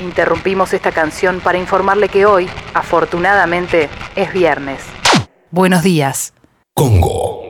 [0.00, 4.80] Interrumpimos esta canción para informarle que hoy, afortunadamente, es viernes.
[5.50, 6.32] Buenos días.
[6.74, 7.42] Congo.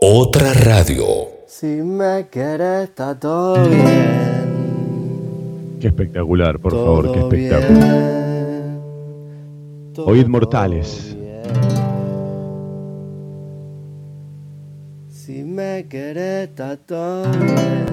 [0.00, 1.04] Otra radio.
[1.46, 4.42] Si me quieres, está todo bien.
[5.80, 7.78] Qué espectacular, por favor, qué espectáculo.
[7.78, 8.80] bien.
[9.94, 11.14] Todo Oíd mortales.
[11.16, 11.42] bien.
[15.08, 17.86] Si me quieres, está todo bien.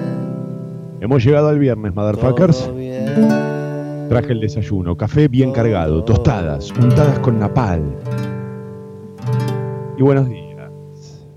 [1.00, 2.68] Hemos llegado al viernes, motherfuckers.
[4.10, 7.96] Traje el desayuno, café bien cargado, tostadas, untadas con napal.
[9.96, 11.28] Y buenos días.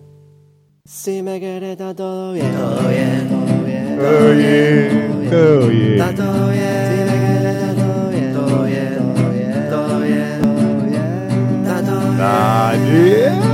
[0.84, 2.52] Si me quieres, está todo bien.
[2.52, 3.96] Todo bien, todo bien.
[4.00, 5.94] Todo bien, todo bien.
[5.94, 6.64] Está todo bien.
[6.90, 8.34] Si me quieres, está todo bien.
[8.34, 9.70] Todo bien, todo bien.
[9.70, 11.04] Todo bien, todo bien.
[11.62, 12.10] Está todo
[12.92, 13.53] bien.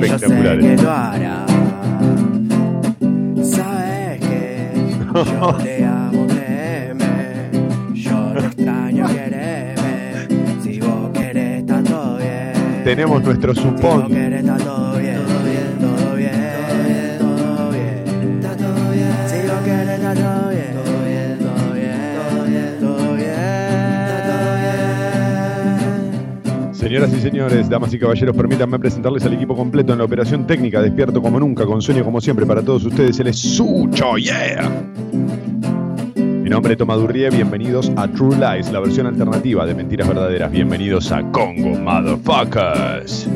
[0.00, 0.26] Es y yo sé
[0.58, 1.50] que lo harás.
[3.42, 4.70] Sabes que
[5.14, 7.50] yo te amo, créeme.
[7.94, 10.26] Yo te extraño, quereme.
[10.62, 12.82] Si vos querés, todo bien.
[12.84, 14.08] Tenemos nuestro Si vos supón.
[14.08, 14.44] querés,
[26.88, 30.80] Señoras y señores, damas y caballeros, permítanme presentarles al equipo completo en la operación técnica,
[30.80, 33.20] despierto como nunca, con sueño como siempre para todos ustedes.
[33.20, 34.70] Él es Sucho, yeah.
[36.16, 40.50] Mi nombre es Tomadurrie, bienvenidos a True Lies, la versión alternativa de Mentiras Verdaderas.
[40.50, 43.28] Bienvenidos a Congo, motherfuckers.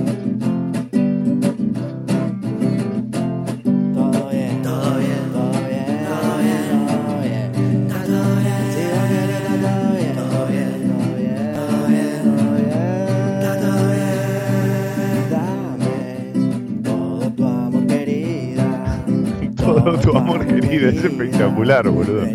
[21.62, 22.26] Espectacular, boludo.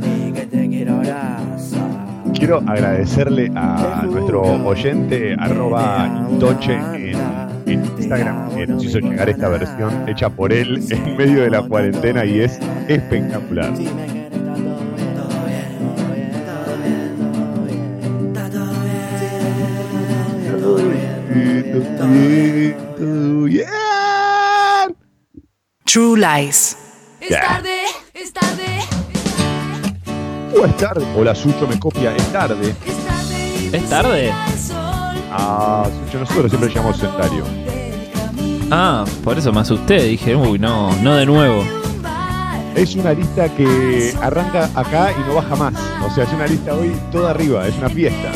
[2.33, 7.17] Quiero agradecerle a nuestro oyente, arroba Toche en,
[7.66, 11.61] en Instagram, que nos hizo llegar esta versión hecha por él en medio de la
[11.64, 13.73] cuarentena y es espectacular.
[25.86, 26.77] True Lies.
[27.20, 27.37] Es
[30.55, 31.05] Oh, es tarde.
[31.15, 32.75] Hola, Sucho me copia, es tarde.
[33.71, 34.31] es tarde.
[35.31, 37.45] Ah, Sucho, nosotros siempre llamamos camino
[38.71, 40.03] Ah, por eso me asusté.
[40.03, 41.63] Dije, uy, no, no de nuevo.
[42.75, 45.73] Es una lista que arranca acá y no baja más.
[46.05, 48.31] O sea, es una lista hoy toda arriba, es una fiesta.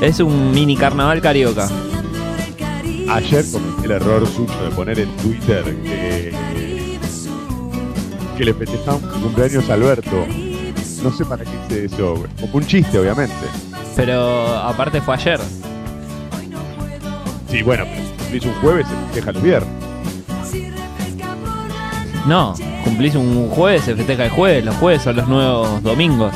[0.00, 1.68] Es un mini carnaval carioca.
[3.10, 9.02] Ayer cometí el error suyo de poner en Twitter que, Caribe Sur, que le festejamos
[9.02, 10.26] cumpleaños a Alberto.
[11.02, 12.30] No sé para qué hice eso, güey.
[12.40, 13.34] como un chiste, obviamente.
[13.96, 15.40] Pero aparte fue ayer.
[17.50, 19.72] Sí, bueno, pero cumplís un jueves, se festeja el viernes.
[22.26, 22.54] No,
[22.84, 24.64] cumplís un jueves, se festeja el jueves.
[24.64, 26.32] Los jueves son los nuevos domingos.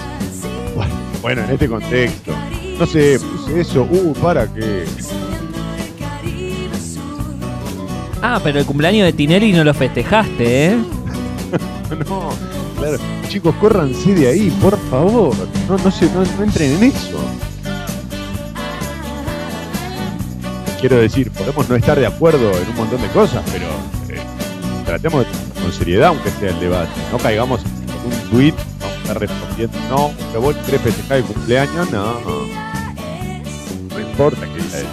[0.75, 2.33] Bueno, Bueno, en este contexto.
[2.79, 3.83] No sé, puse eso.
[3.91, 4.85] Uh, ¿para qué?
[8.21, 10.77] Ah, pero el cumpleaños de Tinelli no lo festejaste, ¿eh?
[12.09, 12.31] No,
[12.79, 12.99] claro.
[13.37, 15.37] Chicos, córranse de ahí, por favor.
[15.69, 17.19] No, no, se, no, entren en eso.
[20.81, 23.67] Quiero decir, podemos no estar de acuerdo en un montón de cosas, pero
[24.09, 24.23] eh,
[24.87, 25.27] tratemos
[25.61, 26.89] con seriedad, aunque sea el debate.
[27.13, 31.25] No caigamos en un tweet, vamos a estar respondiendo, no, que vos querés festejar el
[31.25, 32.15] cumpleaños, no.
[33.91, 34.87] No importa que diga eso.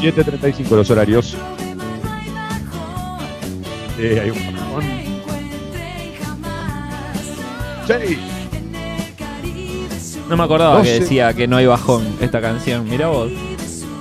[0.00, 1.36] 7.35 los horarios.
[3.96, 4.49] Sí, hay un
[10.28, 12.88] No me acordaba que decía que no hay bajón esta canción.
[12.88, 13.30] Mirá vos.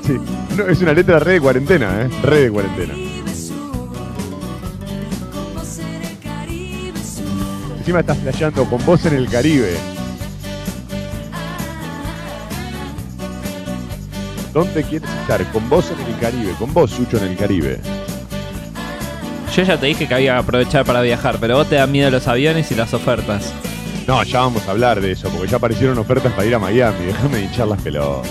[0.05, 0.15] Sí.
[0.55, 2.09] No, es una letra re de cuarentena, ¿eh?
[2.21, 2.93] Re de cuarentena.
[7.79, 9.75] Encima estás flasheando con vos en el Caribe.
[14.53, 15.43] ¿Dónde quieres estar?
[15.51, 16.53] Con vos en el Caribe.
[16.59, 17.79] Con vos, Sucho, en el Caribe.
[19.55, 22.11] Yo ya te dije que había que aprovechar para viajar, pero vos te dan miedo
[22.11, 23.51] los aviones y las ofertas.
[24.09, 26.97] No, ya vamos a hablar de eso, porque ya aparecieron ofertas para ir a Miami.
[27.05, 28.27] Déjame hinchar las pelotas.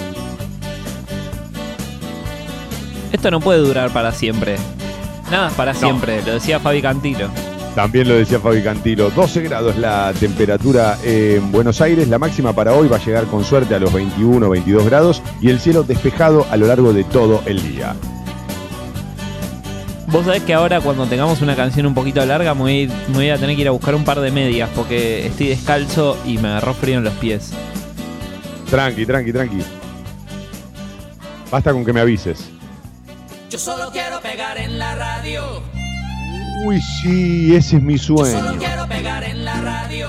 [3.12, 4.56] Esto no puede durar para siempre.
[5.30, 5.78] Nada es para No.
[5.78, 7.28] siempre, lo decía Fabi Cantilo.
[7.76, 12.72] También lo decía Fabi Cantilo, 12 grados la temperatura en Buenos Aires, la máxima para
[12.72, 16.44] hoy va a llegar con suerte a los 21 22 grados y el cielo despejado
[16.50, 17.94] a lo largo de todo el día.
[20.10, 23.28] Vos sabés que ahora cuando tengamos una canción un poquito larga me voy, me voy
[23.30, 26.48] a tener que ir a buscar un par de medias porque estoy descalzo y me
[26.48, 27.50] agarró frío en los pies.
[28.70, 29.58] Tranqui, tranqui, tranqui.
[31.50, 32.48] Basta con que me avises.
[33.50, 35.62] Yo solo quiero pegar en la radio.
[36.64, 38.58] Uy, sí, ese es mi Solo sueño.
[38.58, 40.08] quiero pegar en la radio.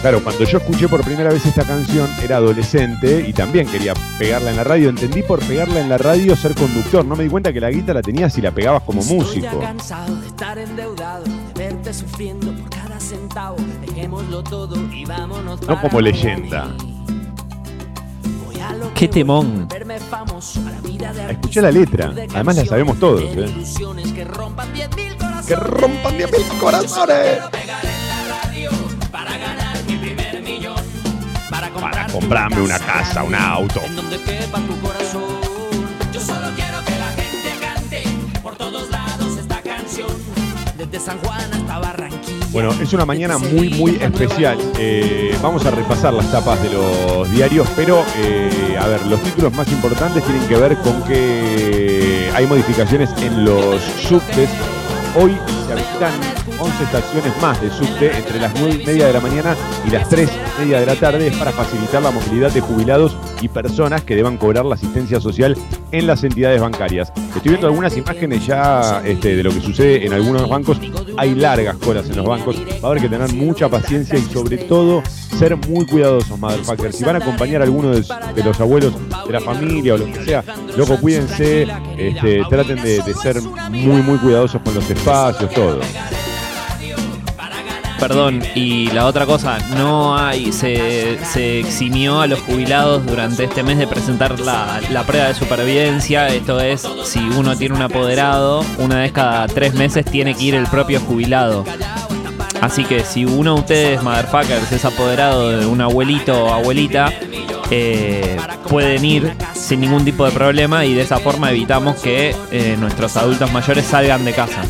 [0.00, 4.50] Claro, cuando yo escuché por primera vez esta canción era adolescente y también quería pegarla
[4.50, 4.90] en la radio.
[4.90, 7.04] Entendí por pegarla en la radio ser conductor.
[7.04, 9.60] No me di cuenta que la guitarra la tenías si la pegabas como Estoy músico.
[9.60, 13.56] ya cansado de estar endeudado, de verte sufriendo por cada centavo.
[13.86, 16.68] Dejémoslo todo y vámonos No como leyenda.
[18.94, 19.66] Qué temón.
[21.28, 22.08] Escuché la letra.
[22.10, 23.52] de Además la sabemos todos, ¿eh?
[24.14, 25.46] que rompan 10.000 corazones.
[25.46, 27.38] Que rompan 10.000 Yo corazones.
[29.10, 29.57] para ganar.
[31.80, 33.80] Para, comprarme una casa, un auto.
[33.84, 35.22] En donde quepa tu corazón.
[36.12, 38.02] Yo solo quiero que la gente cante
[38.42, 40.08] por todos lados esta canción.
[40.76, 42.46] Desde San Juan hasta Barranquilla.
[42.50, 44.58] Bueno, es una mañana muy, muy especial.
[44.78, 49.52] Eh, vamos a repasar las tapas de los diarios, pero eh, a ver, los títulos
[49.54, 54.48] más importantes tienen que ver con que hay modificaciones en los subtes.
[55.14, 55.36] Hoy
[55.66, 55.74] se
[56.06, 59.56] habilitan 11 estaciones más de subte entre las 9 y media de la mañana
[59.86, 61.30] y las 3 y media de la tarde.
[61.38, 65.56] Para facilitar la movilidad de jubilados y personas que deban cobrar la asistencia social
[65.92, 67.12] en las entidades bancarias.
[67.34, 70.80] Estoy viendo algunas imágenes ya este, de lo que sucede en algunos bancos.
[71.16, 72.56] Hay largas colas en los bancos.
[72.84, 75.02] Va a que tener mucha paciencia y sobre todo
[75.38, 76.96] ser muy cuidadosos, motherfuckers.
[76.96, 78.04] Si van a acompañar a alguno de,
[78.44, 78.92] los abuelos
[79.26, 80.42] de la familia o lo que sea,
[80.76, 81.66] loco, cuídense,
[81.96, 83.40] este, traten de ser
[83.70, 85.78] muy, muy cuidadosos con los espacios, todo.
[87.98, 93.76] Perdón, y la otra cosa, no hay, se, eximió a los jubilados durante este mes
[93.76, 96.28] de presentar la, la prueba de supervivencia.
[96.28, 100.54] Esto es, si uno tiene un apoderado, una vez cada tres meses tiene que ir
[100.54, 101.64] el propio jubilado.
[102.60, 107.12] Así que si uno de ustedes, motherfuckers, es apoderado de un abuelito o abuelita,
[107.70, 108.36] eh,
[108.68, 113.16] pueden ir sin ningún tipo de problema y de esa forma evitamos que eh, nuestros
[113.16, 114.62] adultos mayores salgan de casa.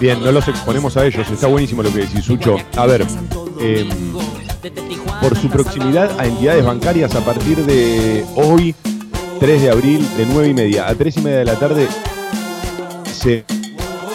[0.00, 1.28] Bien, no los exponemos a ellos.
[1.30, 2.56] Está buenísimo lo que decís, Sucho.
[2.76, 3.04] A ver,
[3.60, 3.88] eh,
[5.20, 8.74] por su proximidad a entidades bancarias a partir de hoy,
[9.40, 11.88] 3 de abril, de 9 y media a 3 y media de la tarde,
[13.12, 13.44] se,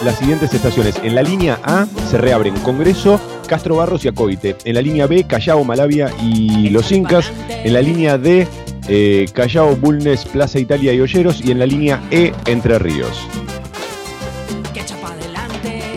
[0.04, 0.96] las siguientes estaciones.
[1.04, 4.56] En la línea A se reabren Congreso, Castro Barros y Acoite.
[4.64, 7.32] En la línea B, Callao, Malavia y Los Incas.
[7.50, 8.48] En la línea D,
[8.88, 11.42] eh, Callao, Bulnes, Plaza Italia y Olleros.
[11.44, 13.28] Y en la línea E, Entre Ríos.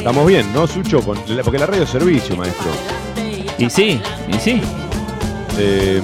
[0.07, 1.01] Estamos bien, ¿no, Sucho?
[1.03, 2.71] Con- porque la radio es servicio, maestro.
[3.59, 4.63] Y sí, y sí.
[5.59, 6.01] Eh,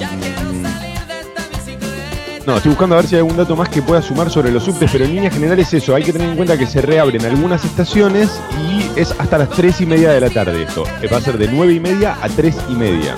[2.45, 4.65] no, estoy buscando a ver si hay algún dato más que pueda sumar sobre los
[4.65, 7.63] subtes, pero en líneas generales eso, hay que tener en cuenta que se reabren algunas
[7.63, 8.29] estaciones
[8.67, 10.83] y es hasta las 3 y media de la tarde esto.
[11.01, 13.15] Eh, Va a ser de 9 y media a 3 y media.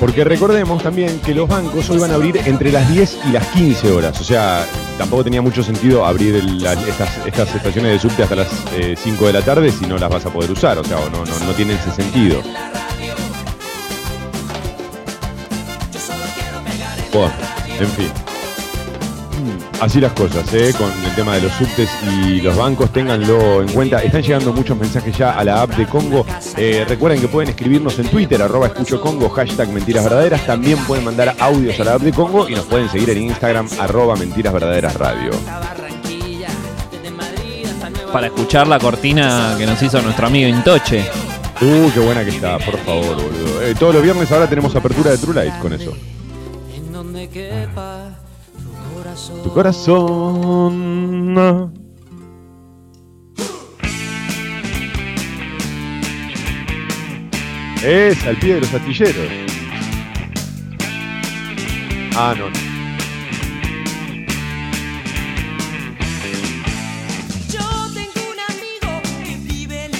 [0.00, 3.46] Porque recordemos también que los bancos hoy van a abrir entre las 10 y las
[3.48, 4.18] 15 horas.
[4.18, 4.66] O sea,
[4.96, 6.36] tampoco tenía mucho sentido abrir
[6.88, 10.08] estas, estas estaciones de subte hasta las eh, 5 de la tarde si no las
[10.08, 10.78] vas a poder usar.
[10.78, 12.40] O sea, no, no, no tiene ese sentido.
[17.12, 17.32] Bueno,
[17.78, 18.29] en fin.
[19.80, 20.74] Así las cosas, ¿eh?
[20.76, 21.88] con el tema de los subtes
[22.22, 24.02] y los bancos, ténganlo en cuenta.
[24.02, 26.26] Están llegando muchos mensajes ya a la app de Congo.
[26.58, 30.46] Eh, recuerden que pueden escribirnos en Twitter, arroba escucho Congo, hashtag mentiras verdaderas.
[30.46, 33.68] También pueden mandar audios a la app de Congo y nos pueden seguir en Instagram,
[33.78, 35.30] arroba mentiras verdaderas radio.
[38.12, 41.06] Para escuchar la cortina que nos hizo nuestro amigo Intoche.
[41.62, 43.62] Uh, qué buena que está, por favor, boludo.
[43.62, 45.94] Eh, todos los viernes ahora tenemos apertura de True Light con eso.
[46.74, 48.09] En donde quepa
[49.10, 49.42] corazón.
[49.42, 51.10] Tu corazón.
[57.82, 59.26] Es al pie de los astilleros.
[62.14, 62.44] Ah, no.
[67.48, 67.64] Yo
[67.94, 69.92] tengo un amigo que vive en.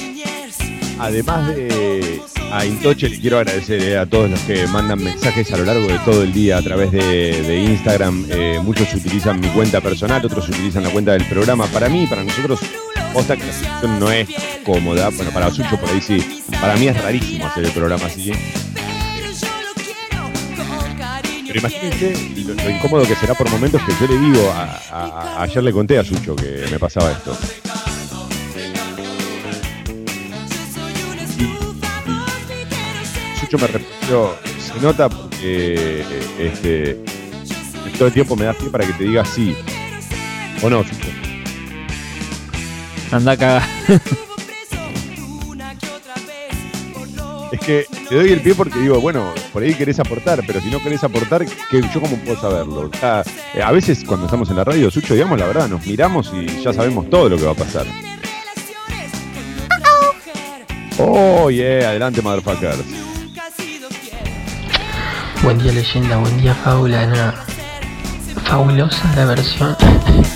[0.99, 5.57] Además de a Intoche, le quiero agradecer eh, a todos los que mandan mensajes a
[5.57, 8.25] lo largo de todo el día a través de, Instagram.
[8.29, 11.65] Eh, muchos utilizan mi cuenta personal, otros utilizan la cuenta del programa.
[11.67, 12.59] Para mí, para nosotros,
[13.13, 14.27] posta que la situación no es
[14.65, 15.09] cómoda.
[15.09, 16.43] Bueno, para Sucho por ahí sí.
[16.59, 18.31] Para mí es rarísimo hacer el programa así.
[21.47, 22.13] Pero imagínense
[22.47, 25.71] lo, lo incómodo que será por momentos que yo le digo, a- a- ayer le
[25.73, 27.37] conté a Sucho que me pasaba esto.
[33.51, 36.05] Sucho me respondió, se nota porque
[36.39, 37.03] este,
[37.97, 39.53] todo el tiempo me das pie para que te diga sí.
[40.61, 40.81] ¿O no?
[40.85, 41.09] Sucho?
[43.11, 43.63] Anda a cagar.
[47.51, 50.71] Es que te doy el pie porque digo, bueno, por ahí querés aportar, pero si
[50.71, 52.89] no querés aportar, ¿qué, ¿yo cómo puedo saberlo?
[52.89, 55.85] O sea, eh, a veces cuando estamos en la radio, Sucho, digamos la verdad, nos
[55.85, 57.85] miramos y ya sabemos todo lo que va a pasar.
[60.97, 63.10] Oh, yeah, adelante, motherfuckers.
[65.43, 67.33] Buen día leyenda, buen día fábula, nada.
[68.45, 69.75] Fabulosa la versión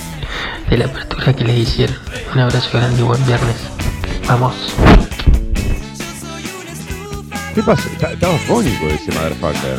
[0.70, 1.96] de la apertura que les hicieron.
[2.34, 3.56] Un abrazo grande y buen viernes.
[4.28, 4.54] Vamos.
[7.54, 7.88] ¿Qué pasa?
[7.92, 9.78] Está- Estaba fónico ese motherfucker.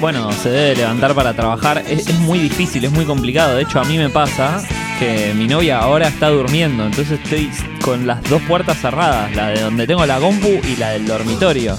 [0.00, 1.78] Bueno, se debe levantar para trabajar.
[1.88, 3.56] Es, es muy difícil, es muy complicado.
[3.56, 4.62] De hecho, a mí me pasa
[4.98, 6.84] que mi novia ahora está durmiendo.
[6.86, 7.50] Entonces estoy
[7.82, 9.34] con las dos puertas cerradas.
[9.34, 11.76] La de donde tengo la compu y la del dormitorio.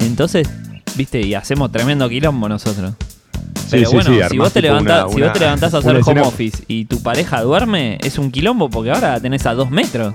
[0.00, 0.48] Entonces,
[0.96, 2.94] viste, y hacemos tremendo quilombo nosotros.
[3.70, 5.90] Pero sí, bueno, sí, si, vos te levantás, una- si vos te levantás a hacer
[5.92, 9.70] home escena- office y tu pareja duerme, es un quilombo porque ahora tenés a dos
[9.70, 10.14] metros.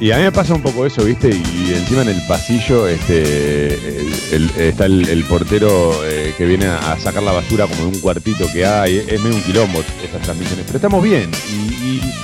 [0.00, 1.28] Y a mí me pasa un poco eso, ¿viste?
[1.30, 6.66] Y encima en el pasillo este, el- el- está el, el portero eh, que viene
[6.66, 8.98] a sacar la basura como de un cuartito que hay.
[8.98, 10.64] Es medio un quilombo estas transmisiones.
[10.66, 11.28] Pero estamos bien.
[11.50, 12.14] Y, y-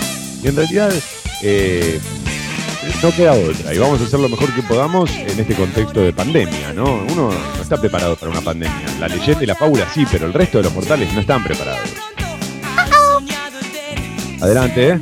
[0.44, 0.92] y en realidad
[1.42, 1.98] eh,
[3.02, 3.74] no queda otra.
[3.74, 6.84] Y vamos a hacer lo mejor que podamos en este contexto de pandemia, ¿no?
[6.84, 8.86] Uno no está preparado para una pandemia.
[8.98, 11.90] La leyenda y la fábula sí, pero el resto de los mortales no están preparados.
[14.40, 15.00] Adelante, ¿eh?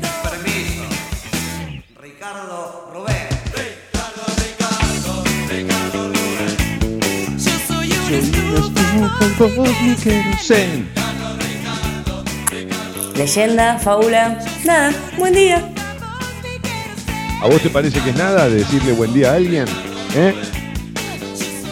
[13.17, 15.72] Leyenda, fábula, nada, buen día.
[17.43, 19.65] ¿A vos te parece que es nada decirle buen día a alguien?
[20.15, 20.33] ¿Eh?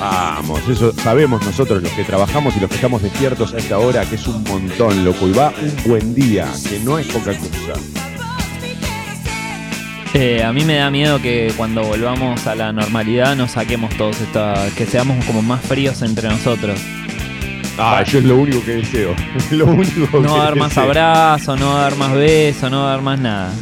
[0.00, 4.04] Vamos, eso sabemos nosotros los que trabajamos y los que estamos despiertos a esta hora,
[4.04, 5.28] que es un montón, loco.
[5.28, 7.80] Y va un buen día, que no es poca cosa.
[10.14, 14.20] Eh, a mí me da miedo que cuando volvamos a la normalidad nos saquemos todos
[14.20, 16.80] estos, que seamos como más fríos entre nosotros.
[17.78, 19.14] Ah, yo es lo único que deseo.
[19.36, 23.20] Es lo único No que dar más abrazo, no dar más beso, no dar más
[23.20, 23.52] nada.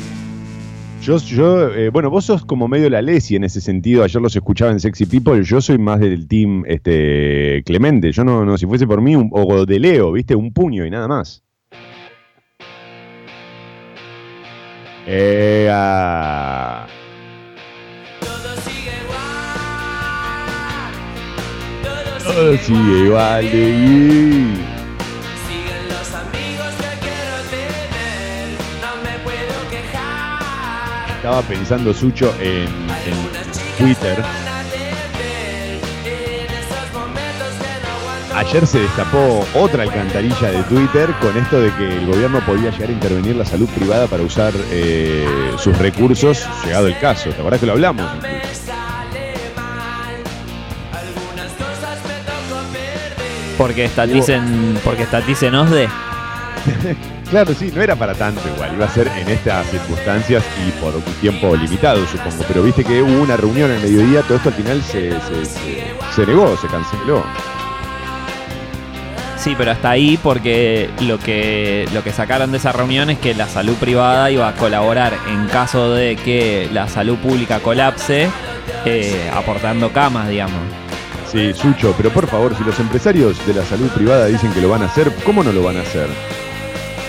[1.02, 4.02] Yo, yo eh, bueno, vos sos como medio la Lesi en ese sentido.
[4.04, 5.42] Ayer los escuchaba en Sexy People.
[5.42, 8.12] Yo soy más del team este, Clemente.
[8.12, 10.34] Yo no, no, si fuese por mí, un- o de Leo, ¿viste?
[10.34, 11.42] Un puño y nada más.
[15.06, 16.86] ¡Ea!
[22.22, 24.54] Todo sigue igual de bien.
[24.58, 24.77] Siguen
[31.28, 34.24] Estaba pensando, Sucho, en, en Twitter.
[38.34, 42.88] Ayer se destapó otra alcantarilla de Twitter con esto de que el gobierno podía llegar
[42.88, 45.26] a intervenir la salud privada para usar eh,
[45.58, 47.28] sus recursos, llegado el caso.
[47.28, 48.10] ¿Te acordás que lo hablamos?
[53.58, 55.88] Porque estaticen, porque estaticen OSDE.
[57.30, 58.72] Claro, sí, no era para tanto igual.
[58.74, 62.42] Iba a ser en estas circunstancias y por un tiempo limitado, supongo.
[62.48, 65.94] Pero viste que hubo una reunión al mediodía, todo esto al final se, se- se-
[66.14, 67.22] se negó, se canceló.
[69.36, 73.34] Sí, pero hasta ahí porque lo que, lo que sacaron de esa reunión es que
[73.34, 78.28] la salud privada iba a colaborar en caso de que la salud pública colapse,
[78.86, 80.58] eh, aportando camas, digamos.
[81.30, 84.70] Sí, Sucho, pero por favor, si los empresarios de la salud privada dicen que lo
[84.70, 86.08] van a hacer, ¿cómo no lo van a hacer?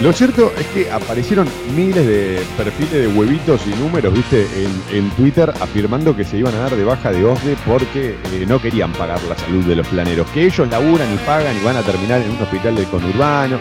[0.02, 4.48] Lo cierto es que aparecieron miles de perfiles de huevitos y números, viste,
[4.94, 8.62] en, Twitter afirmando que se iban a dar de baja de OSDE porque eh, no
[8.62, 11.82] querían pagar la salud de los planeros, que ellos laburan y pagan y van a
[11.82, 13.60] terminar en un hospital del conurbano.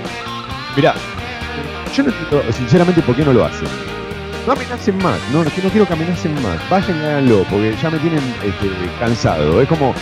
[0.76, 0.94] Mirá,
[1.96, 3.66] yo no entiendo sinceramente por qué no lo hacen.
[4.46, 6.70] No amenacen más, no, que no quiero que amenacen más.
[6.70, 9.60] Vayan y háganlo, porque ya me tienen este, cansado.
[9.60, 9.92] Es como,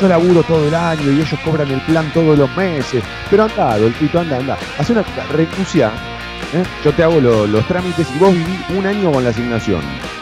[0.00, 3.02] yo laburo todo el año y ellos cobran el plan todos los meses.
[3.30, 4.58] Pero anda, Adolfito, anda, anda.
[4.78, 5.88] Haz una renuncia.
[6.54, 6.62] ¿eh?
[6.84, 9.80] Yo te hago lo- los trámites y vos viví un año con la asignación.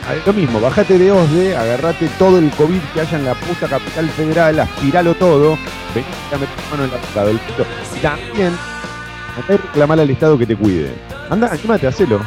[0.08, 3.34] A ver, Lo mismo, bajate de OSDE, agarrate todo el COVID que haya en la
[3.34, 5.56] puta capital federal, aspiralo todo,
[5.94, 7.66] vení a meter mano en la boca, Adolfito.
[7.96, 8.52] Y también,
[9.40, 10.92] andá y reclamar al Estado que te cuide.
[11.30, 12.20] Anda, anímate, hacelo.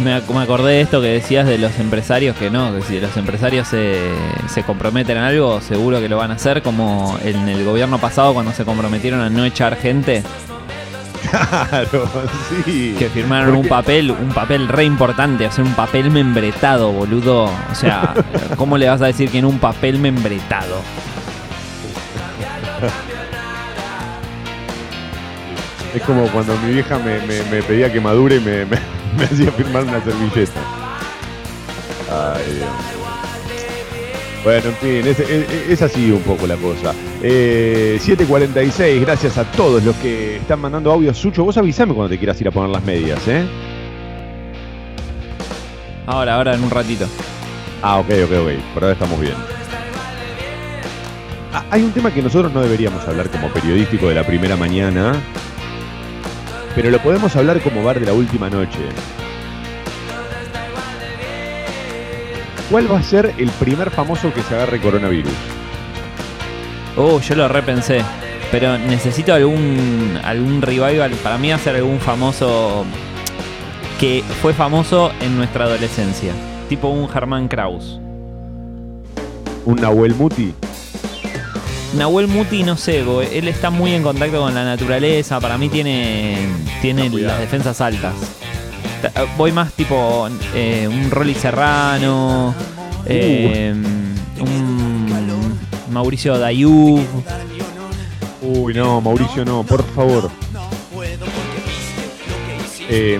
[0.00, 3.00] Me, ac- me acordé de esto que decías de los empresarios, que no, que si
[3.00, 3.98] los empresarios se,
[4.48, 8.32] se comprometen a algo, seguro que lo van a hacer, como en el gobierno pasado
[8.32, 10.22] cuando se comprometieron a no echar gente,
[11.30, 12.08] Claro,
[12.64, 12.94] sí.
[12.98, 17.44] que firmaron Porque- un papel, un papel re importante, o sea, un papel membretado, boludo.
[17.44, 18.14] O sea,
[18.56, 20.80] ¿cómo le vas a decir que en un papel membretado?
[25.94, 29.24] Es como cuando mi vieja me, me- me pedía que madure y me, me- me
[29.24, 30.60] hacía firmar una servilleta.
[32.10, 32.68] Ay, Dios.
[34.44, 36.94] Bueno, en fin, es, es- es así un poco la cosa.
[37.22, 41.18] Eh, 7.46, gracias a todos los que están mandando audios.
[41.18, 43.44] Sucho, vos avisame cuando te quieras ir a poner las medias, ¿eh?
[46.06, 47.06] Ahora, ahora en un ratito.
[47.82, 48.50] Ah, ok, ok, ok.
[48.74, 49.34] Por ahora estamos bien.
[51.52, 55.12] Ah, hay un tema que nosotros no deberíamos hablar como periodístico de la primera mañana,
[56.78, 58.78] pero lo podemos hablar como bar de la última noche.
[62.70, 65.32] ¿Cuál va a ser el primer famoso que se agarre coronavirus?
[66.96, 68.04] Oh, yo lo repensé.
[68.52, 71.10] Pero necesito algún algún revival.
[71.20, 72.84] Para mí hacer algún famoso
[73.98, 76.32] que fue famoso en nuestra adolescencia.
[76.68, 77.98] Tipo un Germán Kraus.
[79.64, 80.54] ¿Un Nahuel Muti?
[81.96, 83.00] Nahuel Muti, no sé,
[83.32, 85.40] él está muy en contacto con la naturaleza.
[85.40, 86.36] Para mí tiene,
[86.82, 88.14] tiene las defensas altas.
[89.02, 92.54] Ta- Voy más tipo eh, un Rolly Serrano,
[93.06, 93.72] eh,
[94.40, 95.58] un
[95.90, 97.00] Mauricio Dayub.
[98.42, 100.30] Uy, no, Mauricio, no, por favor.
[102.90, 103.18] Eh,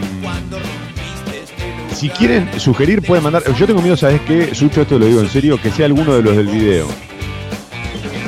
[1.94, 3.42] si quieren sugerir, pueden mandar.
[3.58, 4.54] Yo tengo miedo, ¿sabes qué?
[4.54, 6.87] Sucho, esto lo digo en serio, que sea alguno de los del video.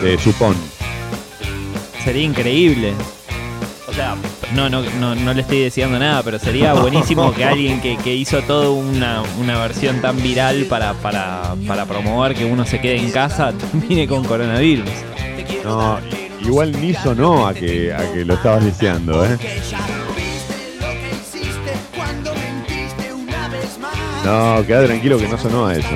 [0.03, 0.57] De Supón.
[2.05, 2.95] Sería increíble.
[3.87, 4.17] O sea,
[4.55, 8.15] no, no, no, no le estoy deseando nada, pero sería buenísimo que alguien que, que
[8.15, 12.97] hizo toda una, una versión tan viral para, para, para promover que uno se quede
[12.97, 14.89] en casa termine con coronavirus.
[15.65, 15.99] No,
[16.41, 19.37] igual ni sonó a que, a que lo estabas deseando, ¿eh?
[24.25, 25.89] No, queda tranquilo que no sonó a eso.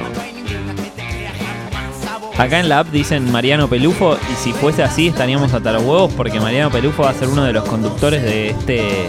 [2.38, 6.12] Acá en la app dicen Mariano Pelufo y si fuese así estaríamos hasta los huevos
[6.16, 9.08] porque Mariano Pelufo va a ser uno de los conductores de este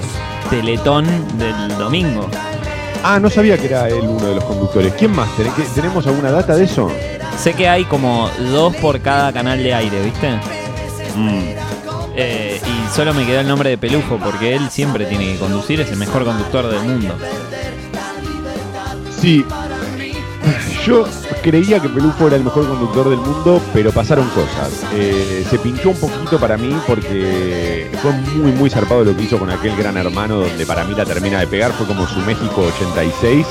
[0.50, 1.06] teletón
[1.40, 2.30] del domingo.
[3.04, 4.94] Ah, no sabía que era él uno de los conductores.
[4.94, 5.28] ¿Quién más?
[5.38, 6.92] ¿Ten- qué- ¿Tenemos alguna data de eso?
[7.42, 10.30] Sé que hay como dos por cada canal de aire, ¿viste?
[12.16, 15.82] Eh, y solo me quedó el nombre de Pelufo porque él siempre tiene que conducir,
[15.82, 17.16] es el mejor conductor del mundo.
[19.20, 19.44] Sí.
[20.86, 21.06] Yo
[21.46, 24.84] creía que Pelufo era el mejor conductor del mundo, pero pasaron cosas.
[24.94, 29.38] Eh, se pinchó un poquito para mí porque fue muy, muy zarpado lo que hizo
[29.38, 32.62] con aquel gran hermano, donde para mí la termina de pegar, fue como su México
[32.76, 33.46] 86.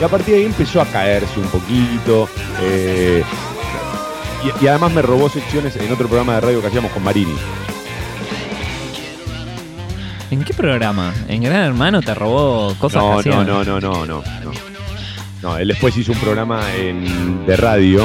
[0.00, 2.28] Y a partir de ahí empezó a caerse un poquito.
[2.62, 3.22] eh,
[4.42, 7.36] y, y además me robó secciones en otro programa de radio que hacíamos con Marini.
[10.30, 11.12] ¿En qué programa?
[11.28, 14.73] ¿En Gran Hermano te robó cosas No, no, no, no, no, no, no.
[15.44, 18.02] No, él después hizo un programa en- de radio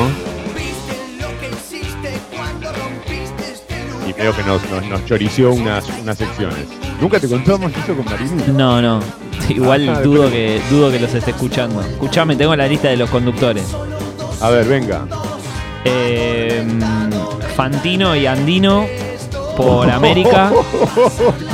[4.07, 6.65] y creo que nos, nos, nos chorició unas, unas secciones.
[6.99, 8.43] ¿Nunca te contamos eso con Marini?
[8.57, 8.99] No, no.
[9.47, 11.81] Igual Ah, dudo que dudo que los esté escuchando.
[11.81, 13.63] Escuchame, tengo la lista de los conductores.
[14.41, 15.05] A ver, venga.
[15.85, 16.61] Eh,
[17.55, 18.85] Fantino y Andino
[19.55, 20.51] por América.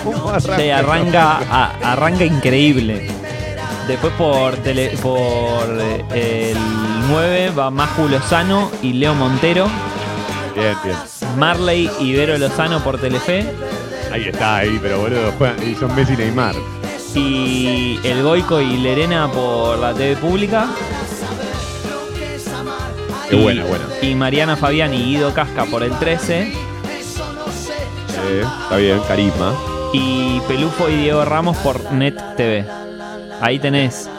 [0.04, 0.56] ¿Cómo arranca?
[0.58, 3.08] Se arranca, a- arranca increíble.
[3.88, 5.80] Después por tele, por
[6.14, 6.58] eh, el
[7.10, 9.68] 9 va Maju Lozano y Leo Montero.
[10.56, 10.98] Bien, bien.
[11.38, 13.46] Marley y Vero Lozano por Telefe.
[14.12, 16.56] Ahí está, ahí, pero boludo, juegan- y son Messi y Neymar.
[17.14, 20.68] Y el Goico y Lerena por la TV pública.
[23.30, 23.86] Qué Y- buena, buena.
[24.02, 26.54] Y Mariana Fabián y Guido Casca por el 13.
[28.28, 29.54] Eh, está bien, carisma.
[29.94, 32.66] Y Pelufo y Diego Ramos por Net TV.
[33.42, 34.10] Ahí tenés.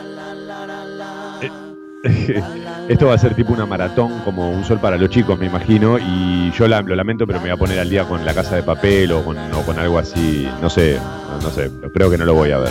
[2.89, 5.99] Esto va a ser tipo una maratón, como un sol para los chicos, me imagino.
[5.99, 8.55] Y yo la- lo lamento, pero me voy a poner al día con la casa
[8.55, 10.49] de papel o con, o con algo así.
[10.63, 11.01] No sé,
[11.31, 11.69] no, no sé.
[11.93, 12.71] Creo que no lo voy a ver.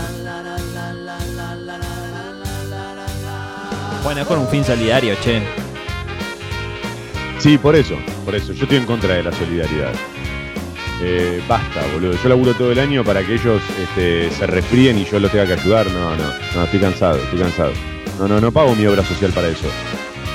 [4.04, 5.42] Bueno, es con un fin solidario, che.
[7.40, 8.54] Sí, por eso, por eso.
[8.54, 9.92] Yo estoy en contra de la solidaridad.
[11.02, 12.14] Eh, basta, boludo.
[12.22, 15.46] Yo laburo todo el año para que ellos este, se resfríen y yo los tenga
[15.46, 15.88] que ayudar.
[15.88, 17.72] No, no, no, estoy cansado, estoy cansado.
[18.20, 19.68] No, no, no pago mi obra social para eso.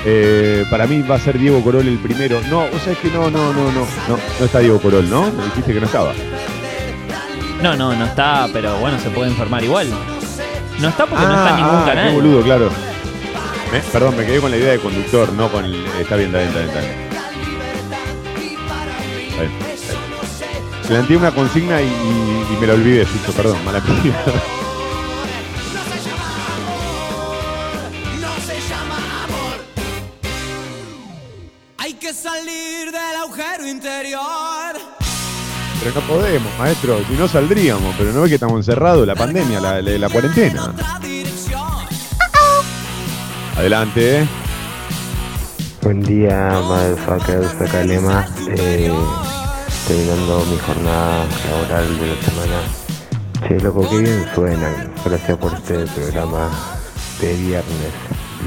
[0.05, 2.41] Eh, para mí va a ser Diego Corol el primero.
[2.49, 5.31] No, o sea, es que no, no, no, no, no, no está Diego Corol, ¿no?
[5.31, 6.13] Me dijiste que no estaba.
[7.61, 9.87] No, no, no está, pero bueno, se puede informar igual.
[10.79, 12.09] No está porque no está en ningún ah, canal.
[12.09, 12.69] Qué boludo, claro.
[13.91, 15.85] Perdón, me quedé con la idea de conductor, no con el.
[15.99, 16.69] Está bien, está bien, está bien.
[16.69, 16.91] Está bien.
[19.29, 19.70] Está bien, está bien.
[20.91, 24.13] Planteé una consigna y, y- y me la olvidé, Sucho, perdón, mala mía.
[31.77, 34.21] Hay que salir del agujero interior.
[35.83, 36.99] Pero no podemos, maestro.
[37.07, 40.73] Si no saldríamos, pero no ve que estamos encerrados, la pandemia, la, la- la cuarentena.
[43.57, 44.27] Adelante.
[45.81, 48.91] Buen día, motherfuckers, acá Lema, eh,
[49.91, 52.61] terminando mi jornada laboral de la semana.
[53.47, 54.93] Che, loco, qué bien suenan.
[55.03, 56.49] Gracias por este programa
[57.19, 57.91] de viernes.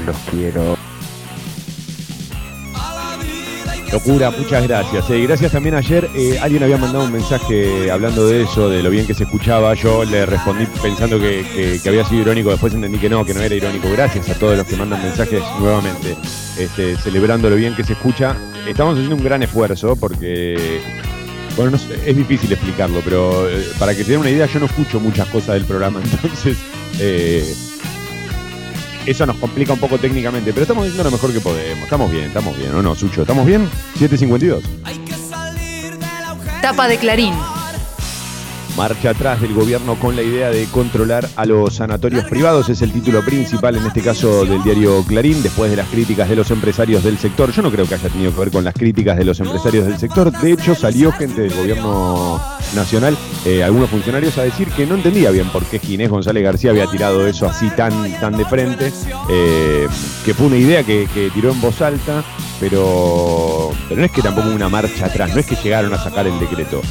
[0.07, 0.75] Los quiero.
[3.91, 5.07] Locura, muchas gracias.
[5.11, 6.09] Eh, gracias también ayer.
[6.15, 9.73] eh, alguien había mandado un mensaje hablando de eso, de lo bien que se escuchaba.
[9.75, 12.49] Yo le respondí pensando que, que- que había sido irónico.
[12.49, 13.87] Después entendí que no, que no era irónico.
[13.91, 16.17] Gracias a todos los que mandan mensajes nuevamente,
[16.57, 18.35] este, celebrando lo bien que se escucha.
[18.67, 20.81] Estamos haciendo un gran esfuerzo porque,
[21.55, 24.59] bueno, no sé, es difícil explicarlo, pero eh, para que te den una idea, yo
[24.59, 26.01] no escucho muchas cosas del programa.
[26.03, 26.57] Entonces,
[26.99, 27.53] eh,
[29.05, 31.83] eso nos complica un poco técnicamente, pero estamos haciendo lo mejor que podemos.
[31.83, 33.21] Estamos bien, estamos bien, ¿o no, Sucho?
[33.21, 33.69] ¿Estamos bien?
[33.99, 34.61] 7.52.
[36.61, 37.33] Tapa de Clarín.
[38.75, 42.91] Marcha atrás del gobierno con la idea de controlar a los sanatorios privados es el
[42.91, 47.01] título principal en este caso del diario Clarín, después de las críticas de los empresarios
[47.01, 47.53] del sector.
[47.53, 49.97] Yo no creo que haya tenido que ver con las críticas de los empresarios del
[49.97, 50.29] sector.
[50.29, 52.41] De hecho, salió gente del gobierno
[52.75, 56.71] nacional, eh, algunos funcionarios, a decir que no entendía bien por qué Ginés González García
[56.71, 58.91] había tirado eso así tan, tan de frente,
[59.29, 59.87] eh,
[60.25, 62.25] que fue una idea que, que tiró en voz alta,
[62.59, 66.27] pero, pero no es que tampoco una marcha atrás, no es que llegaron a sacar
[66.27, 66.81] el decreto.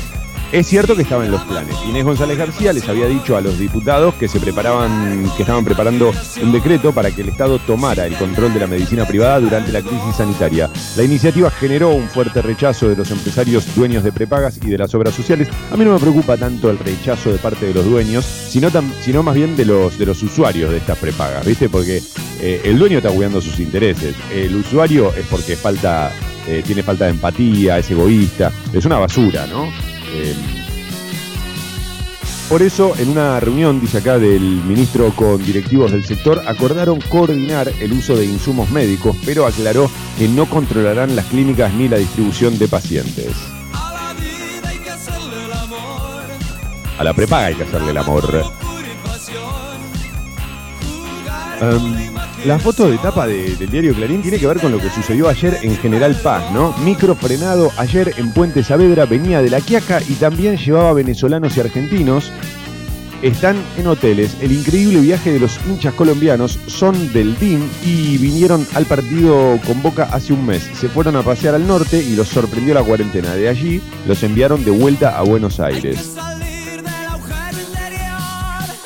[0.55, 1.75] Es cierto que estaba en los planes.
[1.85, 6.13] Inés González García les había dicho a los diputados que se preparaban, que estaban preparando
[6.41, 9.81] un decreto para que el Estado tomara el control de la medicina privada durante la
[9.81, 10.71] crisis sanitaria.
[10.97, 14.95] La iniciativa generó un fuerte rechazo de los empresarios dueños de prepagas y de las
[14.95, 15.49] obras sociales.
[15.73, 18.71] A mí no me preocupa tanto el rechazo de parte de los dueños, sino,
[19.25, 21.69] más bien de los, de los usuarios de estas prepagas, ¿viste?
[21.69, 22.01] Porque
[22.41, 24.15] eh, el dueño está cuidando sus intereses.
[24.33, 26.13] El usuario es porque falta,
[26.47, 28.53] eh, tiene falta de empatía, es egoísta.
[28.73, 29.94] Es una basura, ¿no?
[30.15, 30.35] Eh,
[32.49, 37.73] por eso, en una reunión, dice acá, del ministro con directivos del sector, acordaron coordinar
[37.81, 42.57] el uso de insumos médicos, pero aclaró que no controlarán las clínicas ni la distribución
[42.59, 43.35] de pacientes.
[46.97, 48.45] A la prepaga hay que hacerle el amor.
[51.61, 54.91] Em, la foto de tapa de- del diario Clarín tiene que ver con lo que
[54.91, 56.75] sucedió ayer en General Paz, ¿no?
[56.85, 61.61] Micro frenado ayer en Puente Saavedra, venía de La Quiaca y también llevaba venezolanos y
[61.61, 62.31] argentinos.
[63.23, 64.37] Están en hoteles.
[64.43, 69.83] El increíble viaje de los hinchas colombianos son del DIM y vinieron al partido con
[69.83, 70.69] Boca hace un mes.
[70.75, 73.35] Se fueron a pasear al norte y los sorprendió la cuarentena.
[73.35, 76.15] De allí los enviaron de vuelta a Buenos Aires.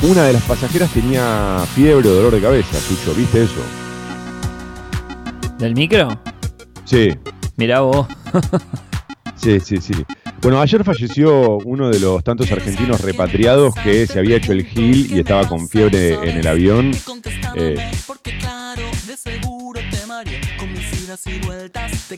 [0.03, 3.61] Una de las pasajeras tenía fiebre o dolor de cabeza, Sucho, ¿viste eso?
[5.59, 6.21] ¿Del micro?
[6.85, 7.11] Sí,
[7.57, 8.07] Mirá vos.
[9.35, 9.93] sí, sí, sí.
[10.41, 15.13] Bueno, ayer falleció uno de los tantos argentinos repatriados que se había hecho el gil
[15.13, 16.93] y estaba con fiebre en el avión.
[17.57, 17.77] Eh,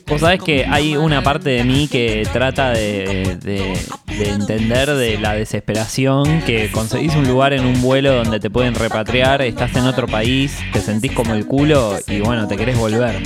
[0.06, 3.78] Vos sabés que hay una parte de mí que trata de, de-
[4.18, 8.74] de entender de la desesperación que conseguís un lugar en un vuelo donde te pueden
[8.74, 13.16] repatriar, estás en otro país, te sentís como el culo y bueno, te querés volver.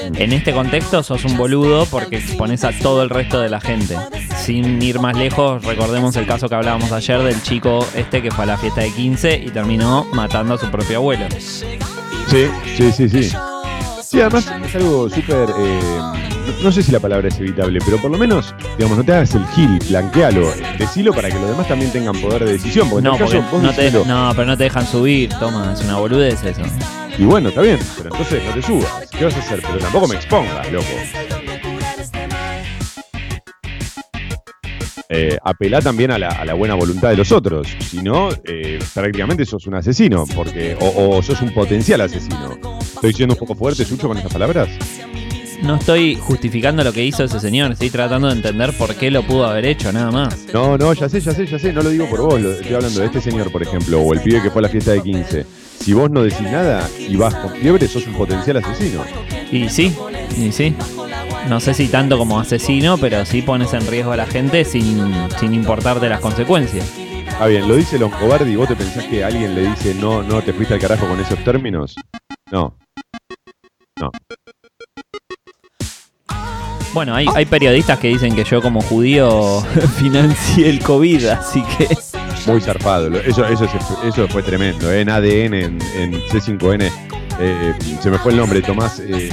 [0.00, 3.96] En este contexto sos un boludo porque expones a todo el resto de la gente.
[4.36, 8.44] Sin ir más lejos, recordemos el caso que hablábamos ayer del chico este que fue
[8.44, 11.26] a la fiesta de 15 y terminó matando a su propio abuelo.
[11.38, 13.36] sí, sí, sí, sí.
[14.08, 15.48] Sí, además es algo súper.
[15.58, 19.04] eh, no, no sé si la palabra es evitable, pero por lo menos, digamos, no
[19.04, 22.88] te hagas el gil, blanquealo, decilo para que los demás también tengan poder de decisión.
[22.88, 25.30] Porque en No, tal porque caso, vos no, te, no, pero no te dejan subir,
[25.40, 26.62] toma, es una boludez eso.
[27.18, 29.08] Y bueno, está bien, pero entonces no te subas.
[29.10, 29.60] ¿Qué vas a hacer?
[29.62, 30.86] Pero tampoco me expongas, loco.
[35.08, 37.68] Eh, apelá también a la, a la buena voluntad de los otros.
[37.80, 42.58] Si no, eh, prácticamente sos un asesino, porque o, o sos un potencial asesino.
[42.94, 44.68] ¿Estoy siendo un poco fuerte, Sucho, con estas palabras?
[45.62, 49.22] No estoy justificando lo que hizo ese señor, estoy tratando de entender por qué lo
[49.22, 50.46] pudo haber hecho, nada más.
[50.52, 51.72] No, no, ya sé, ya sé, ya sé.
[51.72, 52.40] No lo digo por vos.
[52.40, 54.68] Lo, estoy hablando de este señor, por ejemplo, o el pibe que fue a la
[54.68, 55.46] fiesta de 15.
[55.80, 59.04] Si vos no decís nada y vas con fiebre, sos un potencial asesino.
[59.50, 59.94] Y sí,
[60.36, 60.74] y sí.
[61.48, 65.12] No sé si tanto como asesino, pero sí pones en riesgo a la gente sin,
[65.38, 66.92] sin importarte las consecuencias.
[67.38, 70.52] Ah, bien, lo dice Longobardi vos te pensás que alguien le dice no, no te
[70.52, 71.94] fuiste al carajo con esos términos.
[72.50, 72.76] No.
[74.00, 74.10] No.
[76.92, 79.60] Bueno, hay, hay periodistas que dicen que yo como judío
[79.98, 81.88] financié el COVID, así que...
[82.50, 83.08] Muy zarpado.
[83.20, 84.90] Eso, eso, es- eso fue tremendo.
[84.90, 85.02] ¿eh?
[85.02, 86.90] En ADN, en, en C5N.
[87.40, 89.00] eh, se me fue el nombre, Tomás.
[89.00, 89.28] eh,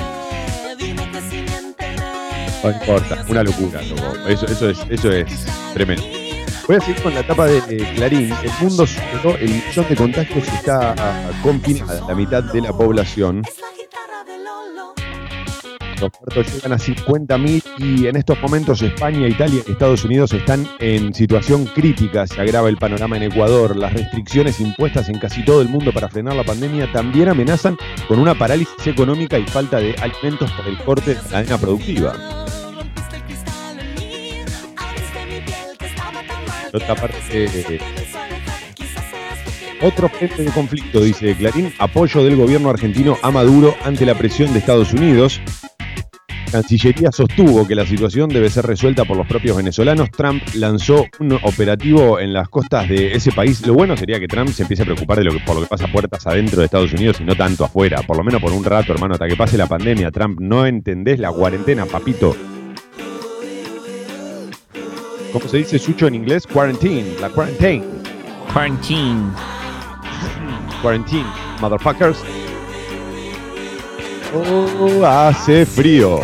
[2.64, 4.28] No importa, una locura, loco.
[4.28, 6.04] Eso, eso, es, eso es tremendo.
[6.66, 8.34] Voy a seguir con la etapa de eh, Clarín.
[8.42, 10.96] El mundo superó el millón de contagios y está
[11.42, 13.42] confinada la mitad de la población.
[16.04, 20.68] Los muertos llegan a 50.000 y en estos momentos España, Italia y Estados Unidos están
[20.80, 22.28] en situación crítica.
[22.28, 23.78] Se agrava el panorama en Ecuador.
[23.78, 27.78] Las restricciones impuestas en casi todo el mundo para frenar la pandemia también amenazan
[28.10, 32.14] con una parálisis económica y falta de alimentos por el corte de la cadena productiva.
[36.74, 36.96] Otra
[39.84, 44.52] otro frente de conflicto, dice Clarín, apoyo del gobierno argentino a Maduro ante la presión
[44.54, 45.42] de Estados Unidos.
[46.54, 50.12] Cancillería sostuvo que la situación debe ser resuelta por los propios venezolanos.
[50.12, 53.66] Trump lanzó un operativo en las costas de ese país.
[53.66, 55.68] Lo bueno sería que Trump se empiece a preocupar de lo que, por lo que
[55.68, 58.04] pasa puertas adentro de Estados Unidos y no tanto afuera.
[58.04, 60.12] Por lo menos por un rato, hermano, hasta que pase la pandemia.
[60.12, 62.36] Trump, no entendés la cuarentena, papito.
[65.32, 66.46] ¿Cómo se dice Sucho en inglés?
[66.46, 67.84] Quarantine, la quarantine.
[68.54, 69.32] Quarantine.
[70.84, 71.26] Quarantine,
[71.60, 72.24] motherfuckers.
[74.36, 76.20] Oh, hace frío.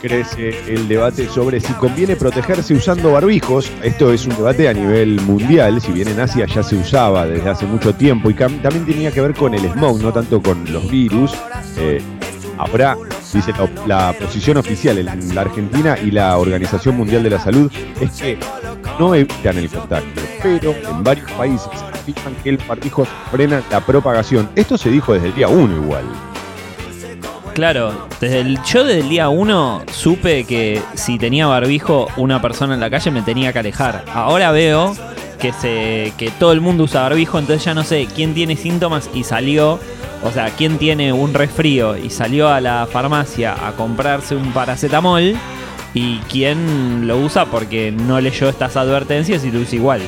[0.00, 3.72] Crece el debate sobre si conviene protegerse usando barbijos.
[3.82, 5.80] Esto es un debate a nivel mundial.
[5.80, 9.20] Si bien en Asia ya se usaba desde hace mucho tiempo y también tenía que
[9.20, 11.32] ver con el smog, no tanto con los virus.
[11.76, 12.00] Eh,
[12.58, 12.96] ahora,
[13.32, 13.52] dice
[13.86, 18.38] la, posición oficial en la Argentina y la Organización Mundial de la Salud es que
[18.98, 20.08] no evitan el contagio,
[20.42, 24.48] pero en varios países afirman que el barbijo frena la propagación.
[24.54, 26.04] Esto se dijo desde el día 1 igual.
[27.54, 32.74] Claro, desde el, yo desde el día 1 supe que si tenía barbijo una persona
[32.74, 34.04] en la calle me tenía que alejar.
[34.12, 34.94] Ahora veo
[35.38, 39.10] que, se, que todo el mundo usa barbijo, entonces ya no sé quién tiene síntomas
[39.12, 39.78] y salió,
[40.22, 45.34] o sea, quién tiene un resfrío y salió a la farmacia a comprarse un paracetamol
[45.94, 50.02] y quién lo usa porque no leyó estas advertencias y lo usa igual.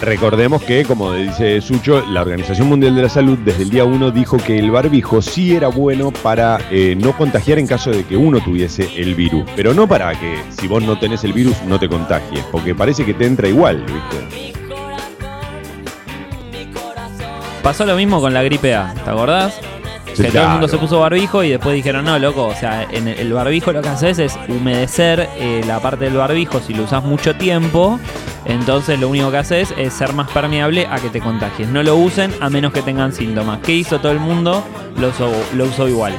[0.00, 4.10] Recordemos que, como dice Sucho, la Organización Mundial de la Salud desde el día 1
[4.12, 8.16] dijo que el barbijo sí era bueno para eh, no contagiar en caso de que
[8.16, 11.78] uno tuviese el virus, pero no para que si vos no tenés el virus no
[11.78, 14.59] te contagies, porque parece que te entra igual, ¿viste?
[17.62, 19.60] Pasó lo mismo con la gripe A, ¿te acordás?
[20.14, 22.82] Sí, que todo el mundo se puso barbijo y después dijeron, no, loco, o sea,
[22.90, 26.82] en el barbijo lo que haces es humedecer eh, la parte del barbijo si lo
[26.82, 28.00] usas mucho tiempo,
[28.44, 31.68] entonces lo único que haces es ser más permeable a que te contagies.
[31.68, 33.60] No lo usen a menos que tengan síntomas.
[33.60, 34.64] ¿Qué hizo todo el mundo?
[34.96, 35.12] Lo
[35.54, 36.14] lo usó igual.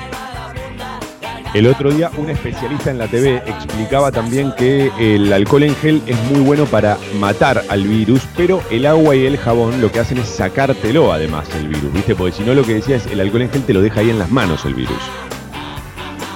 [1.54, 6.02] El otro día un especialista en la TV explicaba también que el alcohol en gel
[6.08, 10.00] es muy bueno para matar al virus, pero el agua y el jabón lo que
[10.00, 12.16] hacen es sacártelo además el virus, ¿viste?
[12.16, 14.10] Porque si no lo que decía es el alcohol en gel te lo deja ahí
[14.10, 15.02] en las manos el virus.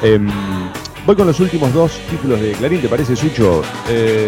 [0.01, 0.28] Em,
[1.06, 3.62] voy con los últimos dos títulos de Clarín, ¿te parece, Sucho?
[3.88, 4.28] Em,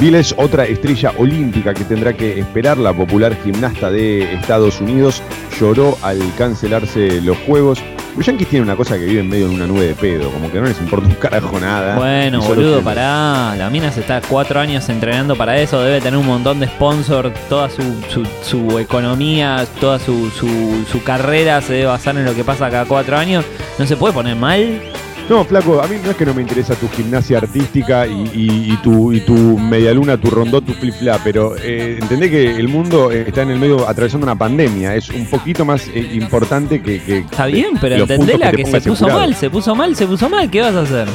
[0.00, 5.22] Viles, otra estrella olímpica que tendrá que esperar, la popular gimnasta de Estados Unidos,
[5.58, 7.82] lloró al cancelarse los Juegos.
[8.16, 10.60] Los Yankees tienen una cosa que viven medio en una nube de pedo, como que
[10.60, 11.96] no les importa un carajo nada.
[11.96, 13.56] Bueno, boludo, pará.
[13.56, 15.80] La mina se está cuatro años entrenando para eso.
[15.80, 17.32] Debe tener un montón de sponsors.
[17.48, 22.34] Toda su, su, su economía, toda su, su, su carrera se debe basar en lo
[22.34, 23.44] que pasa cada cuatro años.
[23.78, 24.80] No se puede poner mal.
[25.28, 28.72] No, flaco, a mí no es que no me interesa tu gimnasia artística y, y-
[28.72, 32.68] y tu, y tu medialuna, tu rondó, tu flip flap, pero eh, entendé que el
[32.68, 34.94] mundo está en el medio atravesando una pandemia.
[34.94, 38.80] Es un poquito más eh, importante que, que- Está bien, pero entendela te que, se
[38.82, 40.50] puso mal, se puso mal, se puso mal.
[40.50, 41.08] ¿Qué vas a hacer?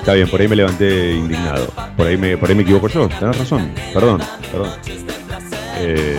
[0.00, 1.68] Está bien, por ahí me levanté indignado.
[1.96, 3.70] Por ahí me, por ahí me equivoco yo, tenés razón.
[3.94, 4.68] Perdón, perdón.
[5.78, 6.16] Eh,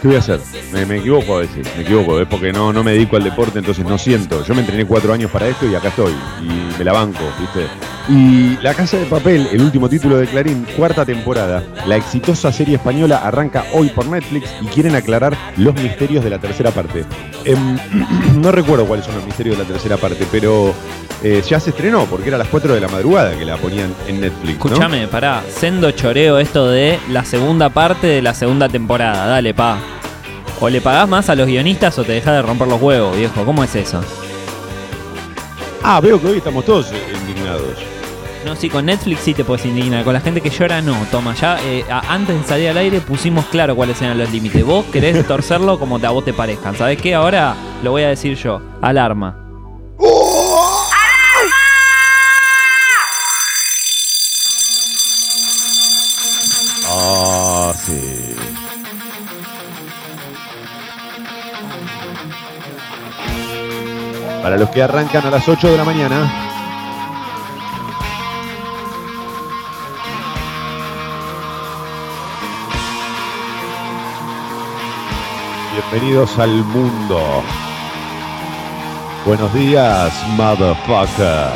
[0.00, 0.38] ¿Qué voy a hacer?
[0.72, 2.20] Me, me equivoco a veces, me equivoco.
[2.20, 4.44] Es porque no, no me dedico al deporte, entonces no siento.
[4.44, 6.12] Yo me entrené cuatro años para esto y acá estoy.
[6.40, 7.66] Y me la banco, ¿viste?
[8.08, 11.64] Y La Casa de Papel, el último título de Clarín, cuarta temporada.
[11.86, 16.38] La exitosa serie española arranca hoy por Netflix y quieren aclarar los misterios de la
[16.38, 17.04] tercera parte.
[17.44, 17.78] Em,
[18.40, 20.72] no recuerdo cuáles son los misterios de la tercera parte, pero
[21.22, 23.92] eh, ya se estrenó porque era a las 4 de la madrugada que la ponían
[24.06, 24.58] en Netflix.
[24.58, 24.70] ¿no?
[24.70, 25.42] Escúchame, pará.
[25.50, 29.26] Sendo choreo esto de la segunda parte de la segunda temporada.
[29.26, 29.78] Dale, pa.
[30.60, 33.44] O le pagás más a los guionistas o te dejas de romper los huevos, viejo.
[33.44, 34.00] ¿Cómo es eso?
[35.82, 36.92] Ah, veo que hoy estamos todos
[37.22, 37.62] indignados.
[38.44, 40.04] No, sí, con Netflix sí te puedes indignar.
[40.04, 40.96] Con la gente que llora, no.
[41.10, 44.64] Toma, ya eh, a- antes de salir al aire pusimos claro cuáles eran los límites.
[44.64, 46.76] Vos querés torcerlo como te, a vos te parezcan.
[46.76, 47.14] ¿Sabés qué?
[47.14, 48.60] Ahora lo voy a decir yo.
[48.80, 49.36] Alarma.
[64.48, 66.32] Para los que arrancan a las 8 de la mañana.
[75.74, 77.42] Bienvenidos al mundo.
[79.26, 81.52] Buenos días, motherfuckers.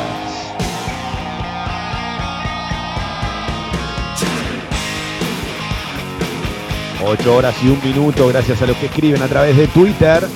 [7.03, 10.27] Ocho horas y un minuto, gracias a los que escriben a través de Twitter.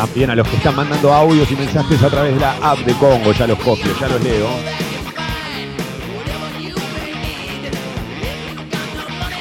[0.00, 2.94] También a los que están mandando audios y mensajes a través de la app de
[2.94, 4.48] Congo, ya los copio, ya los leo.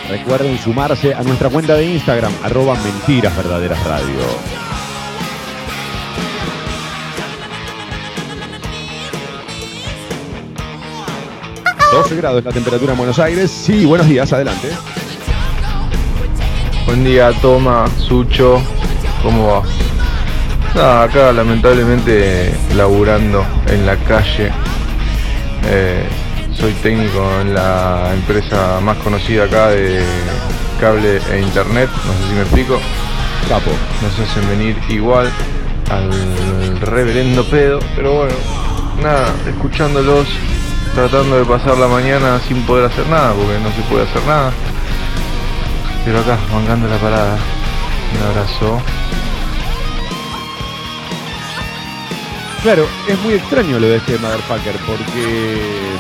[0.09, 4.19] Recuerden sumarse a nuestra cuenta de Instagram, arroba mentiras verdaderas radio.
[11.93, 13.49] ...12 grados la temperatura en Buenos Aires.
[13.49, 14.71] Sí, buenos días, adelante.
[16.85, 18.61] Buen día, Toma, Sucho,
[19.23, 19.78] ¿cómo va?
[20.79, 24.49] Nada, acá lamentablemente laburando en la calle.
[25.65, 26.07] Eh,
[26.53, 30.01] soy técnico en la empresa más conocida acá de
[30.79, 32.79] cable e internet, no sé si me explico.
[33.49, 33.71] Capo.
[34.01, 35.29] Nos hacen venir igual
[35.91, 38.35] al reverendo pedo, pero bueno,
[39.03, 40.29] nada, escuchándolos,
[40.95, 44.53] tratando de pasar la mañana sin poder hacer nada, porque no se puede hacer nada.
[46.05, 47.37] Pero acá, bancando la parada.
[48.15, 48.81] Un abrazo.
[52.61, 55.97] Claro, es muy extraño lo de este motherfucker porque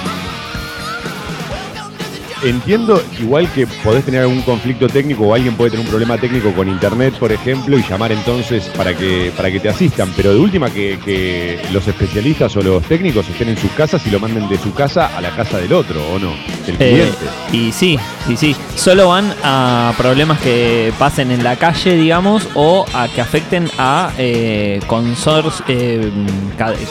[2.43, 6.51] entiendo igual que podés tener algún conflicto técnico o alguien puede tener un problema técnico
[6.53, 10.39] con internet, por ejemplo, y llamar entonces para que, para que te asistan, pero de
[10.39, 14.47] última que, que los especialistas o los técnicos estén en sus casas y lo manden
[14.49, 16.31] de su casa a la casa del otro, ¿o no?
[16.65, 17.17] Del Eh, cliente.
[17.51, 17.97] y sí,
[18.27, 18.55] sí, sí.
[18.75, 24.11] Solo van a problemas que pasen en la calle, digamos, o a que afecten a
[24.17, 26.09] eh, consors- eh,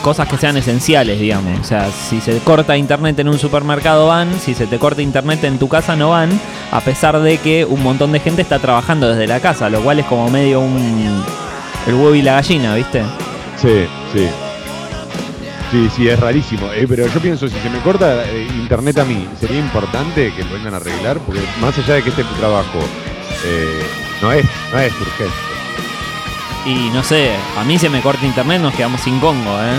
[0.03, 1.61] cosas que sean esenciales, digamos.
[1.61, 5.38] O sea, si se corta internet en un supermercado van, si se te corta internet
[5.47, 6.31] en tu casa no van,
[6.71, 9.99] a pesar de que un montón de gente está trabajando desde la casa, lo cual
[10.01, 11.25] es como medio un...
[11.87, 13.03] el huevo y la gallina, ¿viste?
[13.61, 14.29] Sí, sí.
[15.71, 16.67] Sí, sí, es rarísimo.
[16.73, 20.43] Eh, pero yo pienso, si se me corta eh, internet a mí, sería importante que
[20.45, 22.79] lo vengan a arreglar, porque más allá de que este trabajo,
[23.45, 23.83] eh,
[24.23, 25.35] no, es, no es urgente.
[26.65, 29.77] Y no sé, a mí se me corta internet, nos quedamos sin Congo, ¿eh?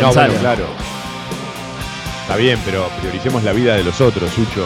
[0.00, 0.26] No, Pensalo.
[0.32, 0.66] bueno, claro.
[2.30, 4.64] Está bien, pero prioricemos la vida de los otros, Sucho.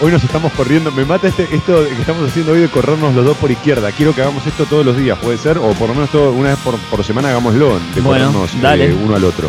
[0.00, 3.24] Hoy nos estamos corriendo, me mata este, esto que estamos haciendo hoy de corrernos los
[3.24, 3.92] dos por izquierda.
[3.92, 6.48] Quiero que hagamos esto todos los días, puede ser, o por lo menos todo, una
[6.48, 8.86] vez por, por semana hagámoslo, de Bueno, corrernos dale.
[8.86, 9.48] eh, uno al otro.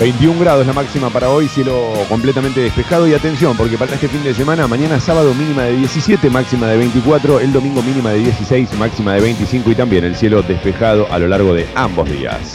[0.00, 4.24] 21 grados la máxima para hoy, cielo completamente despejado y atención, porque para este fin
[4.24, 8.72] de semana, mañana sábado mínima de 17, máxima de 24, el domingo mínima de 16,
[8.78, 12.54] máxima de 25 y también el cielo despejado a lo largo de ambos días.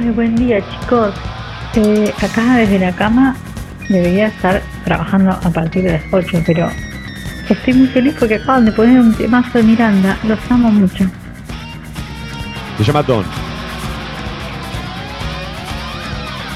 [0.00, 1.12] Ay, buen día, chicos.
[1.74, 3.34] Eh, acá desde la cama
[3.88, 6.70] debería estar trabajando a partir de las 8, pero
[7.48, 10.16] estoy muy feliz porque acaban de poner un temazo de Miranda.
[10.22, 11.04] Los amo mucho.
[12.76, 13.24] Se llama Don.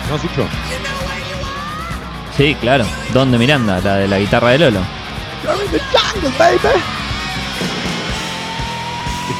[0.08, 0.46] ¿No, Sucho?
[2.36, 2.84] Sí, claro.
[3.12, 4.80] Don de Miranda, la de la guitarra de Lolo.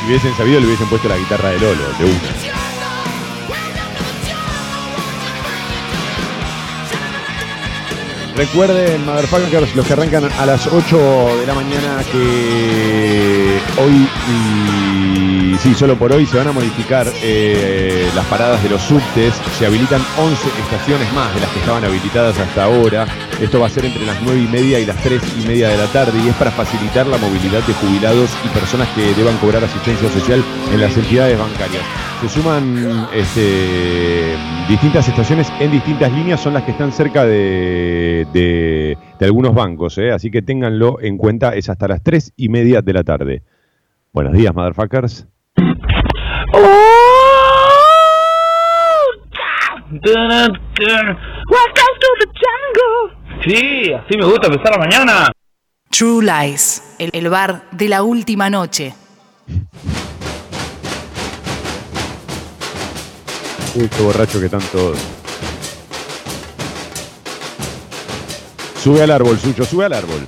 [0.00, 2.51] Si hubiesen sabido le hubiesen puesto la guitarra de Lolo, de una.
[8.36, 14.08] Recuerden, motherfuckers, los que arrancan a las 8 de la mañana que hoy
[15.64, 19.34] y solo por hoy se van a modificar eh, las paradas de los subtes.
[19.58, 23.06] Se habilitan 11 estaciones más de las que estaban habilitadas hasta ahora.
[23.40, 25.76] Esto va a ser entre las 9 y media y las 3 y media de
[25.76, 29.62] la tarde y es para facilitar la movilidad de jubilados y personas que deban cobrar
[29.62, 30.42] asistencia social
[30.72, 32.11] en las entidades bancarias.
[32.22, 34.34] Se suman este,
[34.68, 39.98] distintas estaciones en distintas líneas, son las que están cerca de, de- de algunos bancos,
[39.98, 40.12] ¿eh?
[40.12, 43.42] así que ténganlo en cuenta, es hasta las 3 y media de la tarde.
[44.12, 45.26] Buenos días, motherfuckers.
[50.70, 53.42] Welcome to the jungle.
[53.44, 55.32] Sí, así me gusta empezar la mañana.
[55.90, 58.94] True Lies, el, el bar de la última noche.
[63.74, 64.98] Uy, qué borracho que están todos.
[68.82, 70.20] Sube al árbol, Sucho, sube al árbol.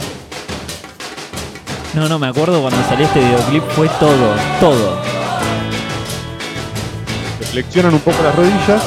[1.93, 4.99] No, no, me acuerdo cuando salió este videoclip fue todo, todo.
[7.51, 8.83] Flexionan un poco las rodillas.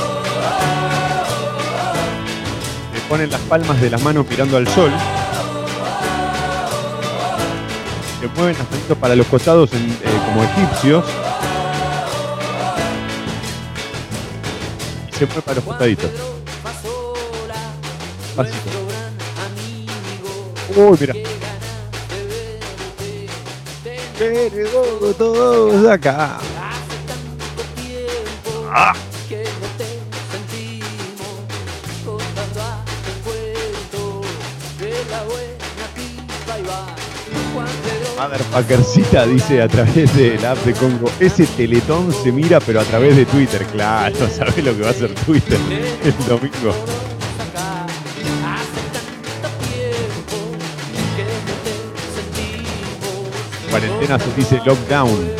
[2.93, 4.91] Le ponen las palmas de las manos mirando al sol.
[8.19, 9.77] Se mueven las manitos para los costados eh,
[10.25, 11.05] como egipcios.
[15.17, 16.11] Se mueve para los costaditos.
[18.35, 18.57] Básico.
[20.75, 21.13] Uy, mira.
[24.19, 26.37] Pero todos acá.
[28.71, 28.93] Ah.
[38.17, 42.83] Motherfuckercita dice a través de la app de Congo, ese teletón se mira pero a
[42.83, 45.59] través de Twitter, claro, ¿sabes lo que va a hacer Twitter
[46.03, 46.73] el domingo?
[53.69, 55.31] Cuarentena se dice lockdown.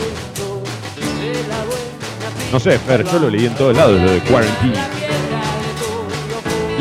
[2.52, 4.78] No sé, Fer, yo lo leí en todos lados, lo de quarantine.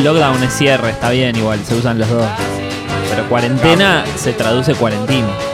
[0.02, 2.26] Lockdown es cierre, está bien igual, se usan los dos.
[3.08, 5.45] Pero cuarentena se traduce cuarentino.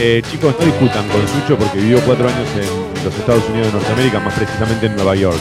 [0.00, 3.72] Eh, chicos, no discutan con Sucho porque vivió cuatro años en los Estados Unidos de
[3.72, 5.40] Norteamérica, más precisamente en Nueva York.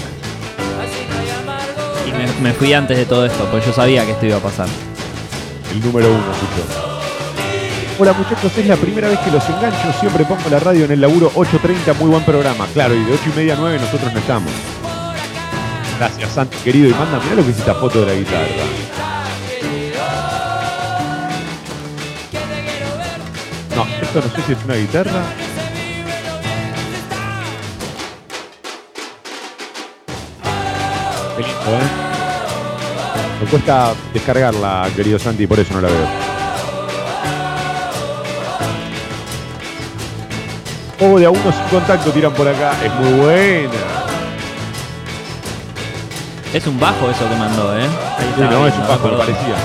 [2.08, 4.42] Y me, me fui antes de todo esto, pues yo sabía que esto iba a
[4.42, 4.68] pasar.
[5.72, 6.88] El número uno, Sucho.
[8.00, 9.94] Hola muchachos, es la primera vez que los engancho.
[10.00, 12.66] Siempre pongo la radio en el laburo 8.30, muy buen programa.
[12.74, 14.52] Claro, y de 8 y media a 9 nosotros no estamos.
[16.00, 16.90] Gracias, Santi, querido.
[16.90, 19.17] Y manda, mirá lo que es esta foto de la guitarra.
[23.78, 25.22] No, esto no sé si es una guitarra.
[31.38, 31.90] Qué lindo, ¿eh?
[33.40, 36.08] Me cuesta descargarla, querido Santi, por eso no la veo.
[40.98, 42.74] Juego de a uno sin contacto tiran por acá.
[42.84, 43.72] Es muy buena.
[46.52, 47.84] Es un bajo eso que mandó, ¿eh?
[47.84, 49.56] Ahí Sí, está, no, es un bajo, me parecía.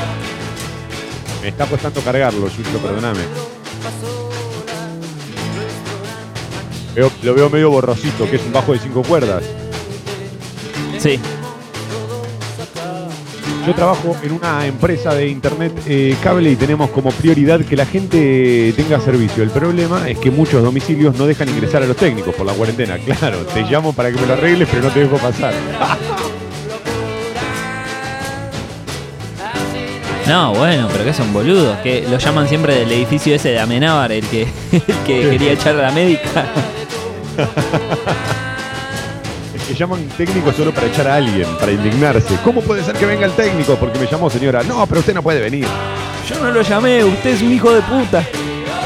[1.40, 3.51] Me está costando cargarlo, Yuyo, perdóname.
[6.94, 9.42] Veo- lo veo medio borrosito, que es un bajo de cinco cuerdas.
[10.98, 11.18] Sí.
[13.66, 17.86] Yo trabajo en una empresa de internet eh, cable y tenemos como prioridad que la
[17.86, 19.42] gente tenga servicio.
[19.44, 22.98] El problema es que muchos domicilios no dejan ingresar a los técnicos por la cuarentena.
[22.98, 25.54] Claro, te llamo para que me lo arregles, pero no te dejo pasar.
[30.26, 34.12] No, bueno, pero que son boludos, que lo llaman siempre del edificio ese de Amenábar,
[34.12, 34.42] el que,
[34.72, 36.46] el que quería echar a la médica.
[39.54, 42.36] Es que llaman técnico solo para echar a alguien, para indignarse.
[42.42, 43.76] ¿Cómo puede ser que venga el técnico?
[43.76, 44.62] Porque me llamó señora.
[44.64, 45.66] No, pero usted no puede venir.
[46.28, 48.26] Yo no lo llamé, usted es un hijo de puta.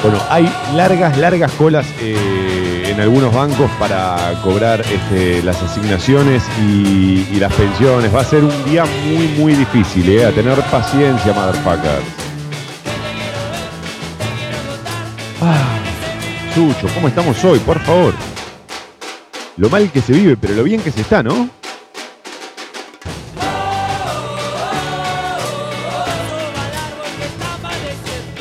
[0.03, 2.56] Bueno, hay largas, largas colas eh,
[2.97, 8.15] en algunos bancos para cobrar este, las asignaciones y, las pensiones.
[8.15, 10.25] Va a ser un día muy, muy difícil, ¿eh?
[10.25, 12.01] A tener paciencia, motherfucker.
[15.43, 15.79] Ah,
[16.55, 17.59] Sucho, ¿cómo estamos hoy?
[17.59, 18.15] Por favor.
[19.59, 21.51] Lo mal que se vive, pero lo bien que se está, ¿no?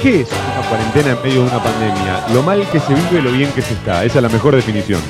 [0.05, 2.27] ¿Qué es una cuarentena en medio de una pandemia?
[2.31, 4.05] Lo mal que se vive, lo bien que se está.
[4.05, 5.01] Esa es la mejor definición.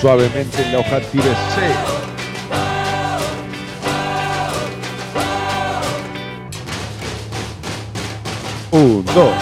[0.00, 1.34] Suavemente en la hoja tírese.
[8.70, 9.41] Un, dos.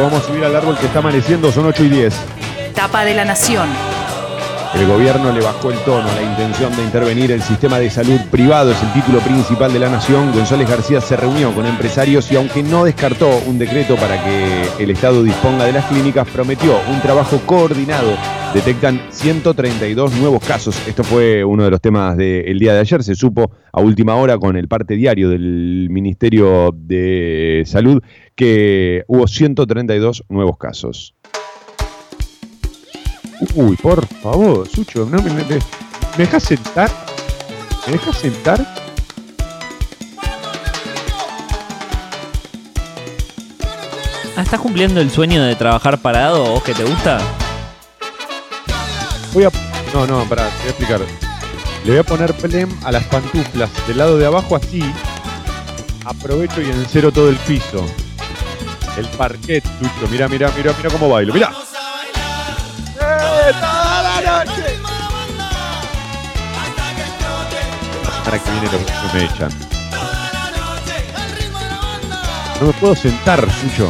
[0.00, 2.14] vamos a subir al árbol que está amaneciendo, son 8 y 10.
[2.74, 3.68] Tapa de la Nación.
[4.74, 8.18] El gobierno le bajó el tono a la intención de intervenir el sistema de salud
[8.30, 10.32] privado, es el título principal de la Nación.
[10.32, 14.90] González García se reunió con empresarios y aunque no descartó un decreto para que el
[14.90, 18.16] Estado disponga de las clínicas, prometió un trabajo coordinado
[18.54, 20.76] Detectan 132 nuevos casos.
[20.86, 23.02] Esto fue uno de los temas del de día de ayer.
[23.02, 28.02] Se supo a última hora con el parte diario del Ministerio de Salud
[28.36, 31.14] que hubo 132 nuevos casos.
[33.54, 36.90] Uy, por favor, Sucho, no, me, me, me- ¿me dejas sentar?
[37.86, 38.64] ¿Me dejas sentar?
[44.36, 47.18] Ah, ¿Estás cumpliendo el sueño de trabajar parado vos que te gusta?
[49.34, 49.50] Voy a.
[49.92, 51.00] No, no, pará, te voy a explicar.
[51.84, 54.82] Le voy a poner plem a las pantuflas del lado de abajo así.
[56.04, 57.84] Aprovecho y encero todo el piso.
[58.96, 60.10] El parquet, Sucho.
[60.10, 61.32] Mira, mira, mira, mira cómo bailo.
[61.32, 61.50] Mira.
[68.24, 69.50] Para que viene los que me echan.
[72.60, 73.88] No me puedo sentar, Sucho.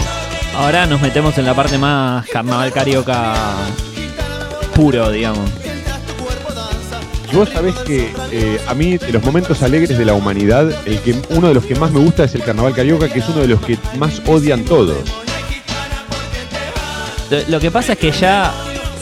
[0.57, 3.35] Ahora nos metemos en la parte más carnaval carioca
[4.75, 5.51] puro, digamos.
[7.33, 11.17] Vos sabés que eh, a mí, de los momentos alegres de la humanidad, el que,
[11.31, 13.49] uno de los que más me gusta es el carnaval carioca, que es uno de
[13.49, 14.99] los que más odian todos.
[17.31, 18.53] Lo, lo que pasa es que ya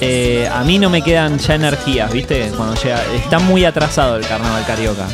[0.01, 2.51] eh, a mí no me quedan ya energías, ¿viste?
[2.57, 3.03] Cuando llega.
[3.15, 5.07] Está muy atrasado el carnaval carioca.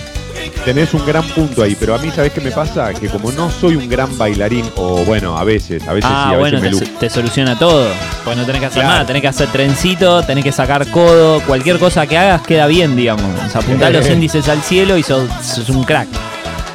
[0.67, 2.93] Tenés un gran punto ahí, pero a mí, ¿sabés qué me pasa?
[2.93, 6.35] Que como no soy un gran bailarín, o bueno, a veces, a veces ah, sí,
[6.35, 7.87] a bueno, veces te, me lu- te soluciona todo.
[8.25, 8.95] Pues no tenés que hacer Claro.
[8.95, 12.97] nada, tenés que hacer trencito, tenés que sacar codo, cualquier cosa que hagas queda bien,
[12.97, 13.25] digamos.
[13.47, 16.09] O sea, los índices al cielo y sos, sos un crack.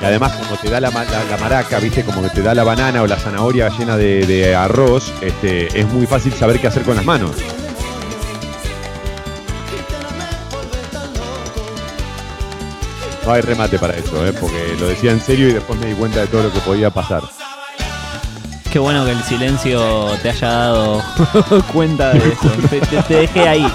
[0.02, 2.04] Y además, como te da la, la- la maraca, ¿viste?
[2.04, 5.86] Como que te da la banana o la zanahoria llena de, de arroz, este, es
[5.88, 7.32] muy fácil saber qué hacer con las manos.
[13.26, 14.34] No hay remate para eso, ¿eh?
[14.34, 16.90] porque lo decía en serio y después me di cuenta de todo lo que podía
[16.90, 17.22] pasar.
[18.72, 21.04] Qué bueno que el silencio te haya dado
[21.74, 22.50] cuenta de eso.
[22.70, 23.68] Te, te- te dejé ahí.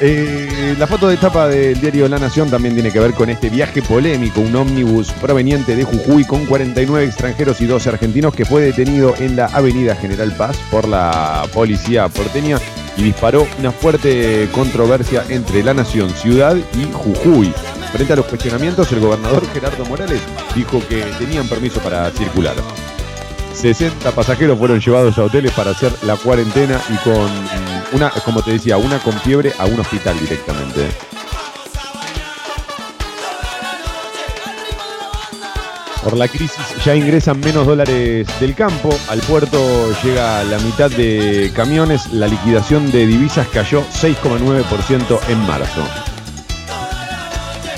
[0.00, 3.48] Eh, la foto de tapa del diario La Nación también tiene que ver con este
[3.48, 8.62] viaje polémico, un ómnibus proveniente de Jujuy con 49 extranjeros y 12 argentinos que fue
[8.62, 12.58] detenido en la avenida General Paz por la policía porteña
[12.96, 17.52] y disparó una fuerte controversia entre La Nación, Ciudad y Jujuy.
[17.92, 20.20] Frente a los cuestionamientos, el gobernador Gerardo Morales
[20.54, 22.54] dijo que tenían permiso para circular.
[23.56, 27.30] 60 pasajeros fueron llevados a hoteles para hacer la cuarentena y con
[27.92, 30.88] una, como te decía, una con fiebre a un hospital directamente.
[36.04, 41.50] Por la crisis ya ingresan menos dólares del campo, al puerto llega la mitad de
[41.54, 46.15] camiones, la liquidación de divisas cayó 6,9% en marzo.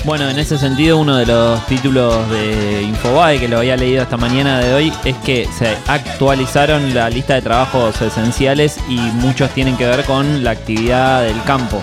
[0.05, 4.17] Bueno, en ese sentido, uno de los títulos de Infobae que lo había leído esta
[4.17, 9.77] mañana de hoy es que se actualizaron la lista de trabajos esenciales y muchos tienen
[9.77, 11.81] que ver con la actividad del campo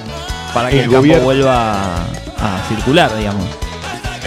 [0.55, 3.45] para que El el, campo vuelva a circular, digamos.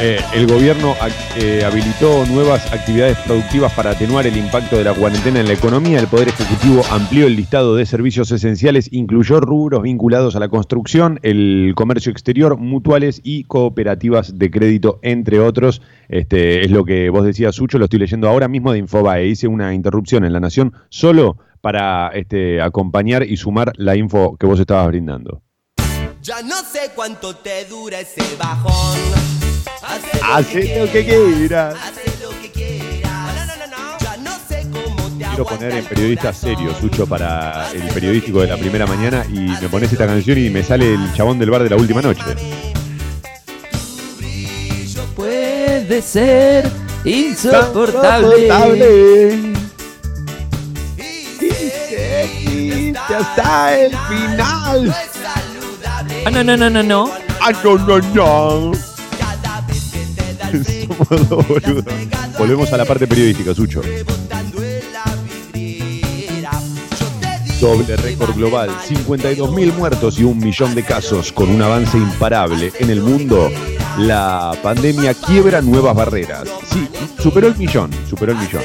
[0.02, 0.96] Eh, el gobierno
[1.36, 6.00] eh, habilitó nuevas actividades productivas para atenuar el impacto de la cuarentena en la economía.
[6.00, 11.20] El Poder Ejecutivo amplió el listado de servicios esenciales, incluyó rubros vinculados a la construcción,
[11.22, 15.82] el comercio exterior, mutuales y cooperativas de crédito, entre otros.
[16.08, 19.28] Este, es lo que vos decías, Sucho, lo estoy leyendo ahora mismo de Infobae.
[19.28, 24.48] Hice una interrupción en La Nación solo para este, acompañar y sumar la info que
[24.48, 25.42] vos estabas brindando.
[26.22, 29.39] Ya no sé cuánto te dura ese bajón.
[29.82, 31.76] Hace lo que quieras.
[31.76, 33.36] Hace lo que quieras.
[33.36, 33.98] No, no, no, no.
[34.00, 38.48] Ya no sé cómo te quiero poner en periodista serio, Sucho, para el periodístico de
[38.48, 41.64] la primera mañana y me pones esta canción y me sale el chabón del bar
[41.64, 42.24] de la última noche.
[45.16, 46.70] Puede ser
[47.04, 48.50] insoportable.
[53.14, 54.96] hasta el final.
[56.26, 57.12] Ah, no, no, no, no, no.
[57.42, 58.89] Ah, no, no, no.
[60.88, 61.86] Somos dos boludos.
[62.38, 63.82] Volvemos a la parte periodística, Sucho.
[67.62, 72.90] Doble récord global, 52.000 muertos y un millón de casos con un avance imparable en
[72.90, 73.52] el mundo.
[73.98, 76.48] La pandemia quiebra nuevas barreras.
[76.72, 76.88] Sí,
[77.22, 78.64] superó el millón, superó el millón.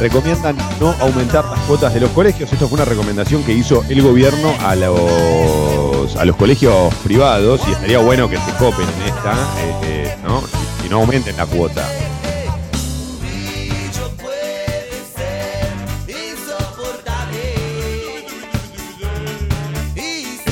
[0.00, 2.52] Recomiendan no aumentar las cuotas de los colegios.
[2.52, 7.72] Esto fue una recomendación que hizo el gobierno a los, a los colegios privados y
[7.72, 9.34] estaría bueno que se copen en esta,
[9.66, 10.42] este, ¿no?
[10.84, 11.82] Y, no aumenten la cuota.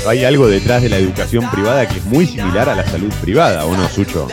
[0.09, 3.65] Hay algo detrás de la educación privada que es muy similar a la salud privada,
[3.65, 4.27] ¿o no, Sucho?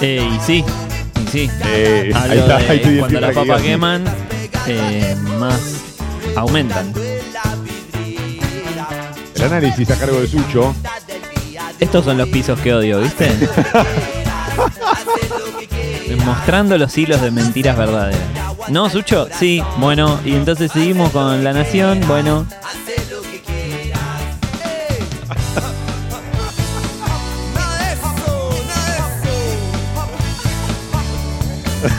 [0.00, 0.64] Eh, sí,
[1.30, 1.50] sí.
[1.64, 4.04] Eh, Hablo ahí está, de ahí te cuando las que papas queman,
[4.66, 5.60] eh, más
[6.36, 6.92] aumentan.
[9.34, 10.74] El análisis a cargo de Sucho.
[11.78, 13.30] Estos son los pisos que odio, ¿viste?
[16.24, 18.20] Mostrando los hilos de mentiras verdaderas.
[18.68, 19.28] ¿No, Sucho?
[19.38, 22.46] Sí, bueno, y entonces seguimos con La Nación, bueno.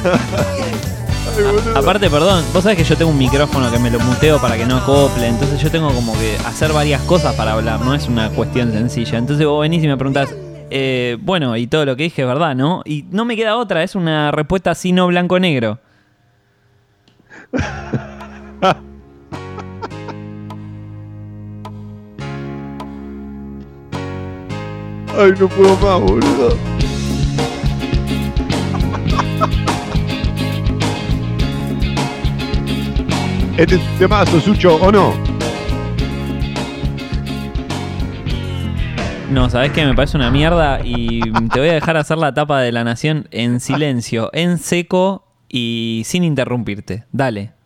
[1.75, 4.65] Aparte, perdón, vos sabés que yo tengo un micrófono que me lo muteo para que
[4.65, 8.29] no acople, entonces yo tengo como que hacer varias cosas para hablar, no es una
[8.29, 9.19] cuestión sencilla.
[9.19, 10.33] Entonces vos venís y me preguntás,
[10.69, 12.81] eh, bueno, y todo lo que dije es verdad, ¿no?
[12.85, 15.79] Y no me queda otra, es una respuesta así no blanco-negro.
[25.19, 26.77] Ay, no puedo más, boludo.
[33.57, 35.15] Este temazo, Sucho, ¿o no?
[39.31, 42.61] No, sabes que me parece una mierda y te voy a dejar hacer la tapa
[42.61, 47.05] de la nación en silencio, en seco y sin interrumpirte.
[47.11, 47.56] Dale.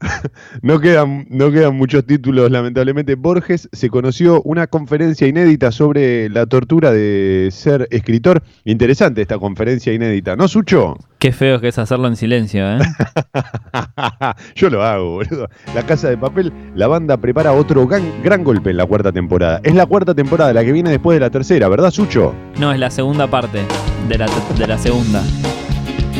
[0.62, 3.14] No quedan, no quedan muchos títulos, lamentablemente.
[3.14, 8.42] Borges se conoció una conferencia inédita sobre la tortura de ser escritor.
[8.64, 10.96] Interesante esta conferencia inédita, ¿no, Sucho?
[11.18, 12.78] Qué feo que es hacerlo en silencio, ¿eh?
[14.54, 15.48] Yo lo hago, boludo.
[15.74, 19.60] La Casa de Papel, la banda prepara otro gran, gran golpe en la cuarta temporada.
[19.62, 22.34] Es la cuarta temporada, la que viene después de la tercera, ¿verdad, Sucho?
[22.58, 23.62] No, es la segunda parte
[24.08, 24.26] de la,
[24.56, 25.22] de la segunda.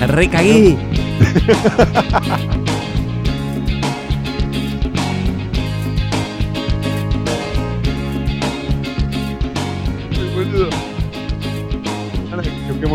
[0.01, 0.77] Me recagué.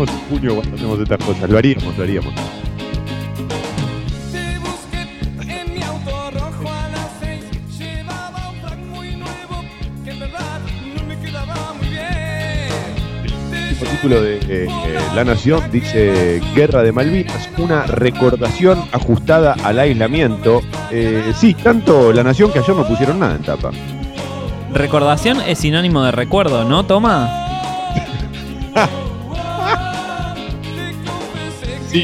[0.04, 1.50] choquemos el puño cuando hacemos estas cosas.
[1.50, 2.32] Lo haríamos, lo haríamos.
[10.06, 10.34] En en.
[13.80, 14.68] El título de eh, eh,
[15.14, 20.62] La Nación dice Guerra de Malvinas, una recordación ajustada al aislamiento.
[20.90, 23.70] Eh, sí, tanto La Nación que ayer no pusieron nada en tapa.
[24.72, 26.84] Recordación es sinónimo de recuerdo, ¿no?
[26.84, 27.40] Toma.
[31.94, 32.00] Hoy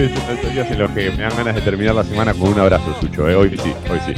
[0.00, 2.34] es uno de esos días en los que me dan ganas de terminar la semana
[2.34, 3.28] con un abrazo, Sucho.
[3.28, 3.36] ¿eh?
[3.36, 4.14] Hoy sí, hoy sí.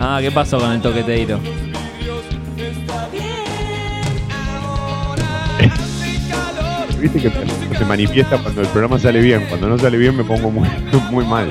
[0.00, 1.38] Ah, ¿qué pasó con el toqueteiro?
[6.98, 7.30] Viste que
[7.76, 9.44] se manifiesta cuando el programa sale bien.
[9.46, 10.66] Cuando no sale bien me pongo muy,
[11.10, 11.50] muy mal.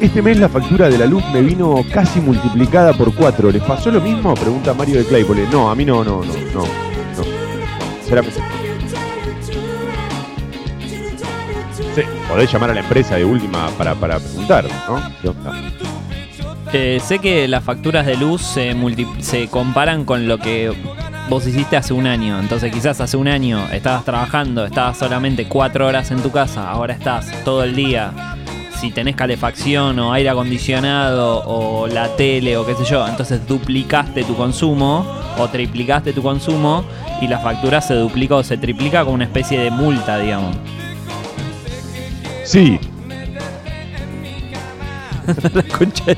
[0.00, 3.50] Este mes la factura de la luz me vino casi multiplicada por cuatro.
[3.50, 4.34] ¿Les pasó lo mismo?
[4.34, 5.46] Pregunta Mario de Claypole.
[5.50, 6.62] No, a mí no, no, no, no.
[6.62, 8.22] no.
[11.94, 15.02] Sí, podés llamar a la empresa de última para, para preguntar, ¿no?
[16.70, 18.76] ¿Qué sé que las facturas de luz se,
[19.20, 20.72] se comparan con lo que
[21.28, 22.38] vos hiciste hace un año.
[22.40, 26.94] Entonces quizás hace un año estabas trabajando, estabas solamente cuatro horas en tu casa, ahora
[26.94, 28.37] estás todo el día.
[28.80, 34.22] Si tenés calefacción o aire acondicionado o la tele o qué sé yo, entonces duplicaste
[34.22, 35.04] tu consumo
[35.36, 36.84] o triplicaste tu consumo
[37.20, 40.54] y la factura se duplica o se triplica con una especie de multa, digamos.
[42.44, 42.78] Sí.
[45.52, 46.16] la concha de-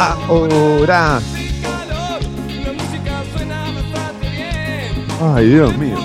[0.00, 1.20] Ahora.
[5.20, 5.96] Ay, Dios mío.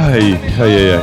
[0.00, 1.00] Ay, ay, ay, ay.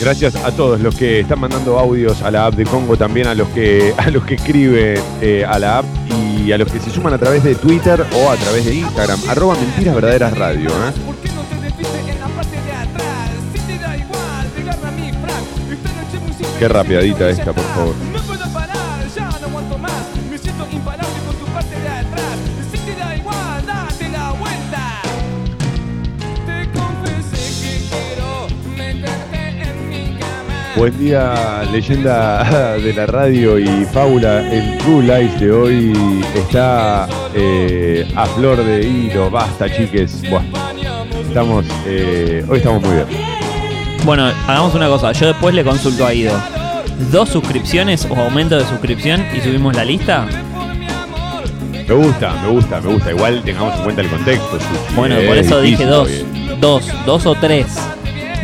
[0.00, 3.34] Gracias a todos los que están mandando audios a la app de Congo, también a
[3.36, 6.90] los que a los que escriben eh, a la app y a los que se
[6.90, 10.68] suman a través de Twitter o a través de Instagram, arroba mentiras verdaderas radio.
[10.68, 10.92] ¿eh?
[16.58, 18.13] Qué rapiadita esta, por favor.
[30.84, 32.44] Buen día, leyenda
[32.78, 34.46] de la radio y fábula.
[34.52, 39.30] El True Life de hoy está eh, a flor de hilo.
[39.30, 40.20] Basta, chiques.
[40.28, 40.42] Buah.
[41.26, 43.06] Estamos, eh, hoy estamos muy bien.
[44.04, 45.12] Bueno, hagamos una cosa.
[45.12, 46.38] Yo después le consulto a Ido.
[47.10, 50.26] ¿Dos suscripciones o aumento de suscripción y subimos la lista?
[51.88, 53.10] Me gusta, me gusta, me gusta.
[53.10, 54.58] Igual tengamos en cuenta el contexto.
[54.94, 56.10] Bueno, por es eso dije dos.
[56.60, 56.86] Dos.
[57.06, 57.74] Dos o tres.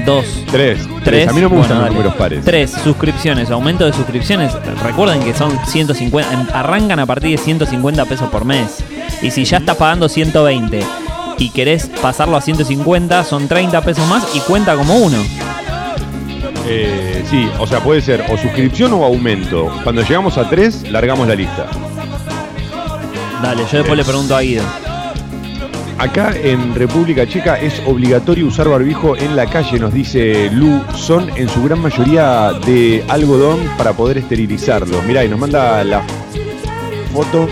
[0.05, 0.25] Dos.
[0.51, 0.79] Tres.
[1.05, 1.29] Tres.
[1.29, 2.45] A mí no me gustan Bueno, los números pares.
[2.45, 4.53] Tres suscripciones, aumento de suscripciones.
[4.83, 8.83] Recuerden que son 150, em, arrancan a partir de 150 pesos por mes.
[9.23, 10.81] Y si ya estás pagando 120
[11.39, 15.19] y querés pasarlo a 150, son 30 pesos más y cuenta como uno.
[16.67, 19.71] Eh, sí, o sea, puede ser o suscripción o aumento.
[19.83, 21.67] Cuando llegamos a tres, largamos la lista.
[23.43, 24.65] Dale, yo después le pregunto a Guido.
[26.01, 30.83] Acá en República Checa es obligatorio usar barbijo en la calle, nos dice Lu.
[30.97, 35.05] Son en su gran mayoría de algodón para poder esterilizarlos.
[35.05, 36.03] Mirá, y nos manda la
[37.13, 37.47] foto.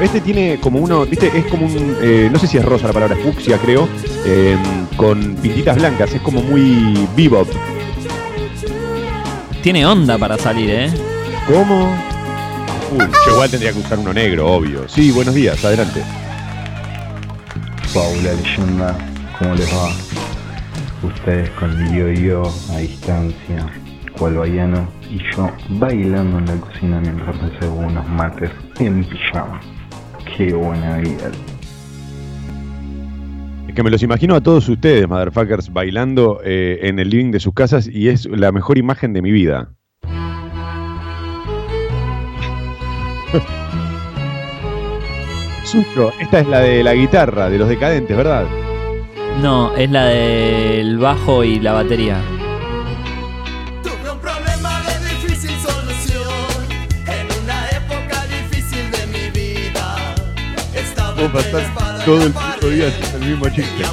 [0.00, 2.94] Este tiene como uno, viste, es como un, eh, no sé si es rosa la
[2.94, 3.86] palabra, es fucsia creo,
[4.24, 4.56] eh,
[4.96, 7.48] con pintitas blancas, es como muy bebop.
[9.62, 10.90] Tiene onda para salir, ¿eh?
[11.46, 11.94] ¿Cómo?
[12.92, 14.88] Uy, yo igual tendría que usar uno negro, obvio.
[14.88, 16.02] Sí, buenos días, adelante.
[17.94, 18.98] Paula Leyenda,
[19.38, 19.88] ¿cómo les va?
[21.02, 23.66] Ustedes con el yo-yo a distancia,
[24.18, 29.60] cual baiano, y yo bailando en la cocina mientras me cebo unos mates en pijama.
[30.36, 31.30] Qué buena vida.
[33.68, 37.40] Es que me los imagino a todos ustedes, motherfuckers, bailando eh, en el living de
[37.40, 39.70] sus casas y es la mejor imagen de mi vida.
[45.70, 48.46] Suyo, esta es la de la guitarra, de los decadentes, ¿verdad?
[49.42, 52.22] No, es la del bajo y la batería.
[55.10, 56.24] difícil solución
[57.06, 60.14] en una época difícil de mi vida.
[60.74, 63.84] Estaba Puedo pasar todo el puto día el mismo chiste.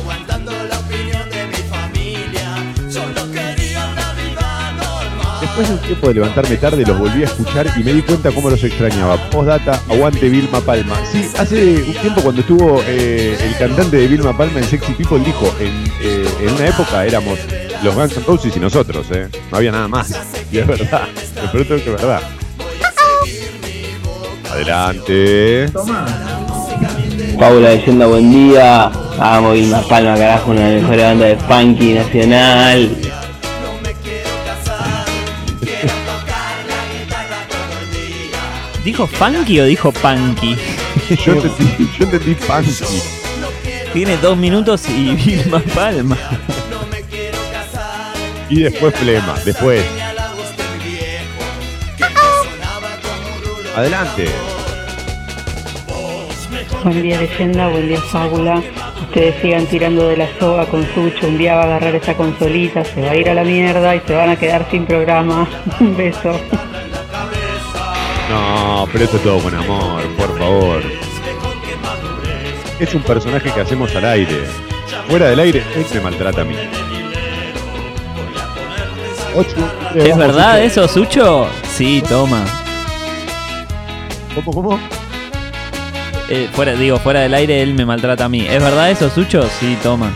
[5.56, 8.30] Después de un tiempo de levantarme tarde, los volví a escuchar y me di cuenta
[8.30, 9.16] cómo los extrañaba.
[9.30, 10.98] Postdata, aguante Vilma Palma.
[11.10, 15.20] Sí, hace un tiempo cuando estuvo eh, el cantante de Vilma Palma en Sexy People,
[15.20, 17.40] dijo, en, eh, en una época éramos
[17.82, 19.30] los Guns N' Roses y nosotros, ¿eh?
[19.50, 20.14] No había nada más.
[20.52, 21.08] Y es verdad,
[21.42, 22.22] de pronto que es verdad.
[24.52, 25.70] Adelante.
[27.40, 28.92] Paula Leyenda, buen día.
[29.18, 33.15] Vamos, Vilma Palma, carajo, una de las mejores bandas de funky nacional.
[38.86, 40.56] ¿Dijo funky o dijo punky?
[41.26, 43.02] yo, entendí, yo entendí punky.
[43.94, 46.16] Tiene dos minutos y Vilma Palma.
[48.48, 49.84] Y después Flema, después.
[53.76, 54.28] Adelante.
[56.84, 58.62] Buen día leyenda, buen día fábula.
[59.02, 62.86] Ustedes sigan tirando de la soga con Sucho, un día va a agarrar esa consolita,
[62.86, 65.50] se va a ir a la mierda y se van a quedar sin programa.
[65.80, 66.40] Un beso.
[68.30, 70.82] No, pero esto es todo con amor, por favor.
[72.80, 74.44] Es un personaje que hacemos al aire.
[75.08, 76.56] Fuera del aire, él me maltrata a mí.
[79.36, 79.56] Ocho,
[79.96, 80.66] eh, ¿Es verdad Sucho.
[80.66, 81.48] eso, Sucho?
[81.76, 82.44] Sí, toma.
[84.34, 84.80] ¿Cómo, cómo?
[86.30, 88.46] Eh, fuera, digo, fuera del aire él me maltrata a mí.
[88.48, 89.48] ¿Es verdad eso, Sucho?
[89.60, 90.12] Sí, toma.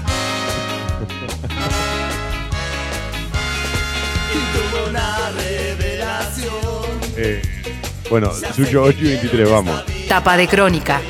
[8.09, 9.83] Bueno, Suyo 8 y 23, vamos.
[10.07, 11.01] Tapa de crónica.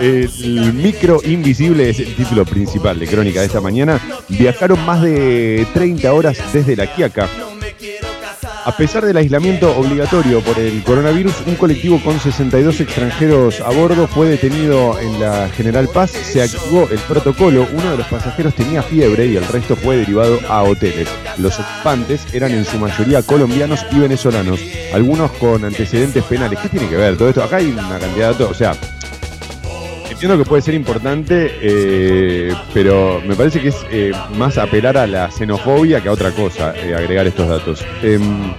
[0.00, 4.00] El micro invisible es el título principal de Crónica de esta mañana.
[4.28, 7.28] Viajaron más de 30 horas desde La Quiaca.
[8.66, 14.08] A pesar del aislamiento obligatorio por el coronavirus, un colectivo con 62 extranjeros a bordo
[14.08, 16.12] fue detenido en la General Paz.
[16.12, 17.68] Se activó el protocolo.
[17.74, 21.08] Uno de los pasajeros tenía fiebre y el resto fue derivado a hoteles.
[21.36, 24.58] Los ocupantes eran en su mayoría colombianos y venezolanos,
[24.94, 26.58] algunos con antecedentes penales.
[26.60, 27.44] ¿Qué tiene que ver todo esto?
[27.44, 28.50] Acá hay una cantidad de datos.
[28.50, 28.74] O sea,
[30.24, 35.06] Entiendo que puede ser importante, eh, pero me parece que es eh, más apelar a
[35.06, 37.84] la xenofobia que a otra cosa, eh, agregar estos datos.
[38.02, 38.54] Em,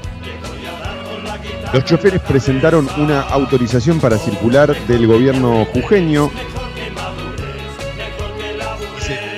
[1.74, 6.30] los choferes presentaron una autorización para circular del gobierno jujeño.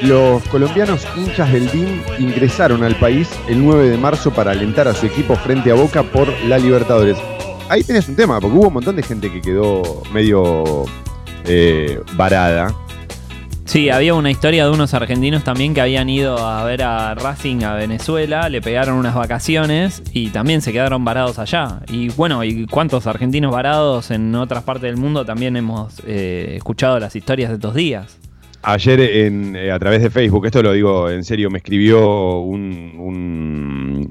[0.02, 4.94] Los colombianos hinchas del DIN ingresaron al país el 9 de marzo para alentar a
[4.94, 7.18] su equipo frente a Boca por la Libertadores.
[7.70, 10.84] Ahí tenés un tema, porque hubo un montón de gente que quedó medio
[11.48, 12.74] eh, varada.
[13.68, 17.64] Sí, había una historia de unos argentinos también que habían ido a ver a Racing
[17.64, 21.82] a Venezuela, le pegaron unas vacaciones y también se quedaron varados allá.
[21.90, 26.98] Y bueno, ¿y cuántos argentinos varados en otras partes del mundo también hemos eh, escuchado
[26.98, 28.18] las historias de estos días?
[28.70, 32.96] Ayer en, eh, a través de Facebook, esto lo digo en serio, me escribió un,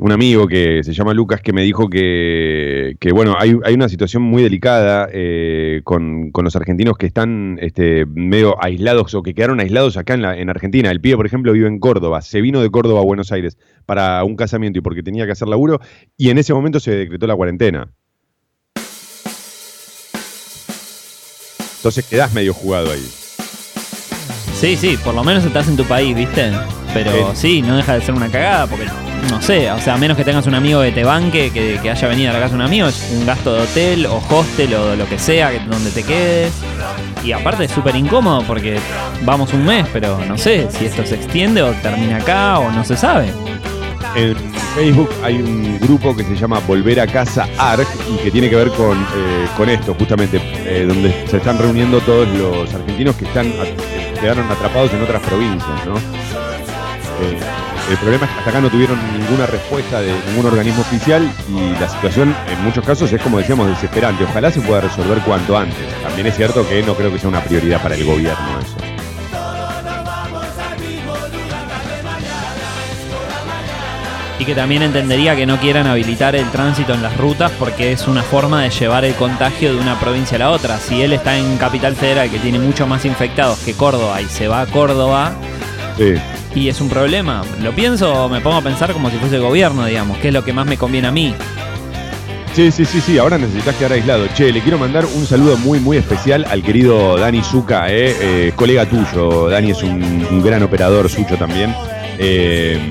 [0.01, 3.91] un- amigo que se llama Lucas que me dijo que, que, bueno, hay, hay una
[3.91, 9.35] situación muy delicada eh, con, con los argentinos que están este, medio aislados o que
[9.35, 10.91] quedaron aislados acá en, la, en Argentina.
[10.91, 14.25] El pibe, por ejemplo, vive en Córdoba, se vino de Córdoba a Buenos Aires para
[14.25, 15.81] un casamiento y porque tenía que hacer laburo
[16.17, 17.93] y en ese momento se decretó la cuarentena.
[21.77, 23.05] Entonces quedás medio jugado ahí.
[24.59, 26.51] Sí, sí, por lo menos estás en tu país, ¿viste?
[26.95, 28.87] Pero sí, no deja de ser una cagada, porque
[29.31, 31.91] no sé, o sea, a menos que tengas un amigo que te banque, que, que
[31.91, 34.73] haya venido a la casa de un amigo, es un gasto de hotel o hostel
[34.75, 36.53] o lo que sea, que- donde te quedes.
[37.23, 38.79] Y aparte es súper incómodo porque
[39.23, 42.83] vamos un mes, pero no sé si esto se extiende o termina acá o no
[42.85, 43.27] se sabe.
[44.15, 44.37] En
[44.75, 48.57] Facebook hay un grupo que se llama Volver a Casa ARC y que tiene que
[48.57, 53.27] ver con, eh, con esto, justamente, eh, donde se están reuniendo todos los argentinos que
[53.27, 55.81] están que quedaron atrapados en otras provincias.
[57.21, 57.39] Eh,
[57.91, 61.79] el problema es que hasta acá no tuvieron ninguna respuesta de ningún organismo oficial y
[61.79, 64.25] la situación en muchos casos es como decíamos desesperante.
[64.25, 65.79] Ojalá se pueda resolver cuanto antes.
[66.03, 68.86] También es cierto que no creo que sea una prioridad para el gobierno eso.
[74.39, 78.07] Y que también entendería que no quieran habilitar el tránsito en las rutas porque es
[78.07, 80.79] una forma de llevar el contagio de una provincia a la otra.
[80.79, 84.47] Si él está en Capital Federal, que tiene mucho más infectados que Córdoba, y se
[84.47, 85.33] va a Córdoba,
[85.97, 86.15] Sí.
[86.55, 87.43] y es un problema.
[87.63, 90.45] Lo pienso, me pongo a pensar como si fuese el gobierno, digamos, que es lo
[90.45, 91.35] que más me conviene a mí.
[92.53, 94.27] Sí, sí, sí, sí, ahora necesitas quedar aislado.
[94.35, 98.53] Che, le quiero mandar un saludo muy, muy especial al querido Dani Zuca, eh, eh,
[98.55, 99.49] colega tuyo.
[99.49, 101.75] Dani es un, un gran operador suyo también.
[102.19, 102.91] Eh,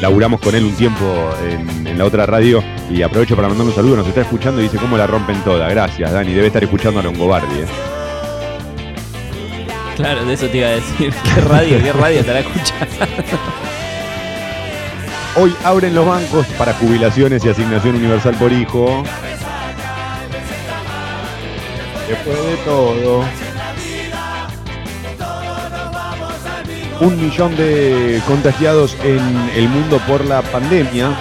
[0.00, 3.76] laburamos con él un tiempo en, en la otra radio y aprovecho para mandarle un
[3.76, 3.96] saludo.
[3.96, 5.68] Nos está escuchando y dice cómo la rompen toda.
[5.68, 6.32] Gracias, Dani.
[6.32, 7.60] Debe estar escuchando a Longobardi.
[7.60, 7.66] Eh.
[9.96, 11.12] Claro, de eso te iba a decir.
[11.34, 13.06] ¿Qué radio, qué radio estará escuchando?
[15.36, 19.02] Hoy abren los bancos para jubilaciones y asignación universal por hijo.
[22.08, 23.24] Después de todo.
[26.98, 29.20] Un millón de contagiados en
[29.54, 31.14] el mundo por la pandemia.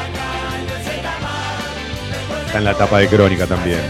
[2.46, 3.82] Está en la tapa de crónica también.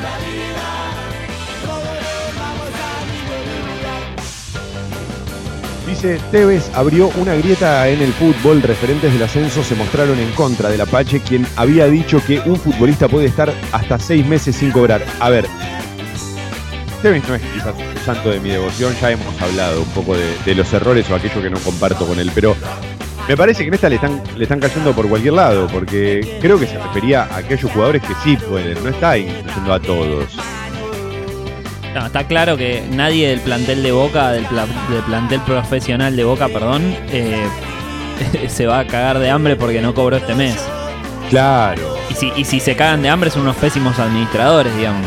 [5.86, 8.64] Dice, Tevez abrió una grieta en el fútbol.
[8.64, 13.08] Referentes del ascenso se mostraron en contra del Apache, quien había dicho que un futbolista
[13.08, 15.06] puede estar hasta seis meses sin cobrar.
[15.20, 15.46] A ver,
[17.06, 20.56] Tevez no es quizás santo de mi devoción, ya hemos hablado un poco de, de
[20.56, 22.56] los errores o aquello que no comparto con él, pero
[23.28, 26.60] me parece que en esta le están, le están cayendo por cualquier lado, porque creo
[26.60, 30.26] que se refería a aquellos jugadores que sí pueden, no está incluyendo a todos.
[31.94, 36.24] No, está claro que nadie del plantel de Boca, del, pla- del plantel profesional de
[36.24, 36.82] Boca, perdón,
[37.12, 37.46] eh,
[38.48, 40.58] se va a cagar de hambre porque no cobró este mes.
[41.30, 41.98] Claro.
[42.10, 45.06] Y si, y si se cagan de hambre son unos pésimos administradores, digamos.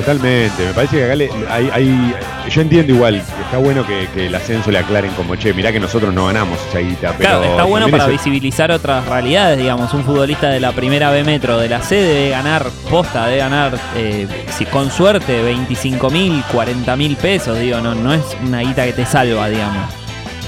[0.00, 2.14] Totalmente, me parece que acá le- hay, hay-
[2.50, 5.80] yo entiendo igual está bueno que, que el ascenso le aclaren como, che, mirá que
[5.80, 9.92] nosotros no ganamos esa guita, pero Claro, está bueno para es- visibilizar otras realidades, digamos.
[9.94, 13.78] Un futbolista de la primera B Metro de la C debe ganar, posta, debe ganar,
[13.96, 14.26] eh,
[14.56, 18.92] si con suerte, 25 mil, 40 mil pesos, digo, no, no es una guita que
[18.92, 19.82] te salva, digamos.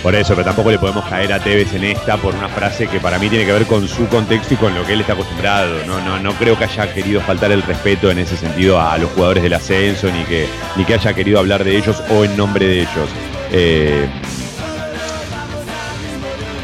[0.02, 3.00] Por eso, pero tampoco le podemos caer a Tevez en esta por una frase que
[3.00, 5.84] para mí tiene que ver con su contexto y con lo que él está acostumbrado.
[5.86, 9.10] No, no, no creo que haya querido faltar el respeto en ese sentido a, los
[9.10, 10.46] jugadores del ascenso, ni que,
[10.76, 13.10] ni que haya querido hablar de ellos o en nombre de ellos.
[13.50, 14.08] Eh,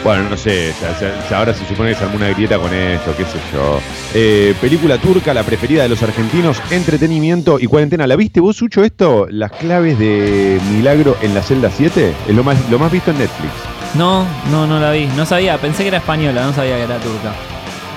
[0.05, 0.75] bueno, no sé,
[1.35, 3.81] ahora se supone que se armó una grieta con esto, qué sé yo.
[4.15, 8.07] Eh, película turca, la preferida de los argentinos, entretenimiento y cuarentena.
[8.07, 9.27] ¿La viste vos, Sucho, esto?
[9.31, 12.13] Las claves de Milagro en la celda 7.
[12.29, 13.53] Es lo más, lo más visto en Netflix.
[13.95, 15.07] No, no, no la vi.
[15.17, 17.33] No sabía, pensé que era española, no sabía que era turca.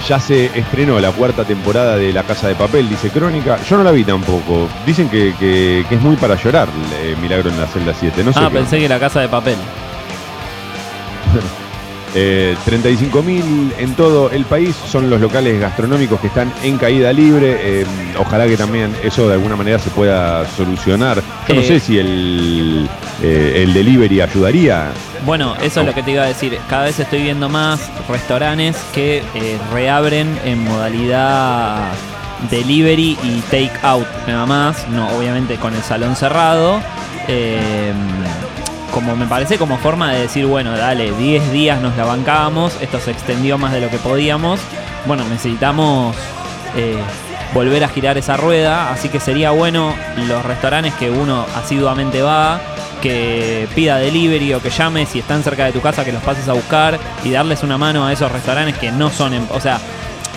[0.07, 3.57] Ya se estrenó la cuarta temporada de La Casa de Papel, dice Crónica.
[3.69, 4.69] Yo no la vi tampoco.
[4.85, 6.69] Dicen que, que- que es muy para llorar
[7.01, 8.23] eh, Milagro en la celda 7.
[8.23, 9.57] No sé ah, qué- pensé que era casa de papel.
[12.15, 17.57] Eh, 35.000 en todo el país son los locales gastronómicos que están en caída libre.
[17.59, 17.85] Eh,
[18.17, 21.21] ojalá que también eso de alguna manera se pueda solucionar.
[21.47, 21.67] Yo no Eh.
[21.67, 22.89] sé si el,
[23.21, 24.87] eh, el delivery ayudaría.
[25.25, 26.57] Bueno, eso es lo que te iba a decir.
[26.69, 29.21] Cada vez estoy viendo más restaurantes que
[29.73, 31.91] reabren en modalidad
[32.49, 34.87] delivery y take out nada más.
[34.89, 36.79] No, obviamente con el salón cerrado.
[38.91, 42.99] Como me parece como forma de decir, bueno, dale, 10 días nos la bancábamos, esto
[42.99, 44.59] se extendió más de lo que podíamos.
[45.05, 46.15] Bueno, necesitamos
[46.75, 46.97] eh,
[47.53, 49.93] volver a girar esa rueda, así que sería bueno
[50.27, 52.59] los restaurantes que uno asiduamente va,
[53.01, 56.47] que pida delivery o que llame si están cerca de tu casa, que los pases
[56.49, 59.79] a buscar y darles una mano a esos restaurantes que no son, em- o sea,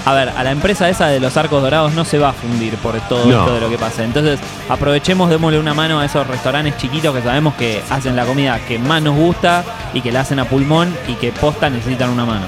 [0.04, 2.74] a ver, a la empresa esa de los arcos dorados no se va a fundir
[2.76, 3.40] por todo No.
[3.40, 4.02] esto de lo que pasa.
[4.02, 8.58] Entonces, aprovechemos, démosle una mano a esos restaurantes chiquitos que sabemos que hacen la comida
[8.66, 12.24] que más nos gusta y que la hacen a pulmón y que posta necesitan una
[12.24, 12.46] mano.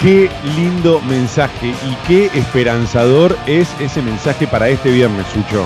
[0.00, 5.64] Qué lindo mensaje y qué esperanzador es ese mensaje para este viernes, Sucho.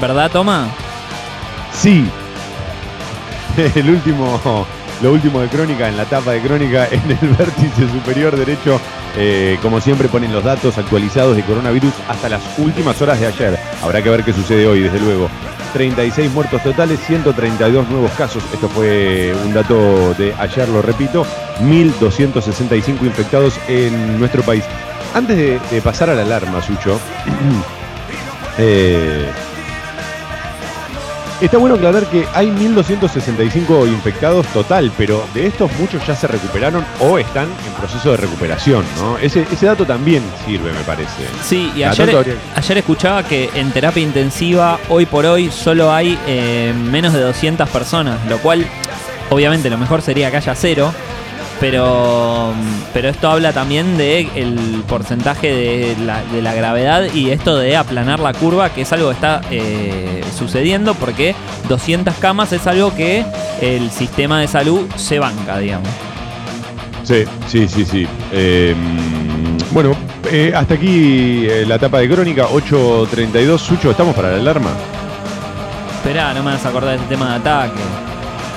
[0.00, 0.68] ¿Verdad, Toma?
[1.72, 2.08] Sí.
[3.74, 4.66] El último,
[5.02, 8.80] Lo último de Crónica, en la tapa de Crónica, en el vértice superior derecho,
[9.16, 13.58] eh, como siempre ponen los datos actualizados de coronavirus hasta las últimas horas de ayer.
[13.82, 15.28] Habrá que ver qué sucede hoy, desde luego.
[15.74, 18.42] 36 muertos totales, 132 nuevos casos.
[18.54, 21.26] Esto fue un dato de ayer, lo repito.
[21.60, 24.64] 1.265 infectados en nuestro país.
[25.14, 26.98] Antes de, pasar a la alarma, Sucho,
[28.58, 29.30] eh,
[31.40, 36.84] está bueno aclarar que hay 1.265 infectados total, pero de estos muchos ya se recuperaron
[37.00, 39.18] o están en proceso de recuperación, ¿no?
[39.18, 41.24] Ese, ese dato también sirve, me parece.
[41.44, 46.18] Sí, y ayer, habría- ayer escuchaba que en terapia intensiva, hoy por hoy, solo hay
[46.26, 48.66] eh, menos de 200 personas, lo cual,
[49.30, 50.92] obviamente, lo mejor sería que haya cero.
[51.58, 52.52] Pero,
[52.92, 57.76] pero esto habla también de el porcentaje de la, de la gravedad y esto de
[57.76, 61.34] aplanar la curva, que es algo que está eh, sucediendo porque
[61.68, 63.24] 200 camas es algo que
[63.62, 65.88] el sistema de salud se banca, digamos.
[67.04, 68.06] Sí, sí, sí, sí.
[68.32, 68.74] Eh,
[69.70, 69.96] bueno,
[70.30, 73.58] eh, hasta aquí eh, la etapa de crónica, 8.32.
[73.58, 74.70] Sucho, ¿estamos para la alarma?
[75.98, 77.80] Esperá, no me vas a acordar de este tema de ataque.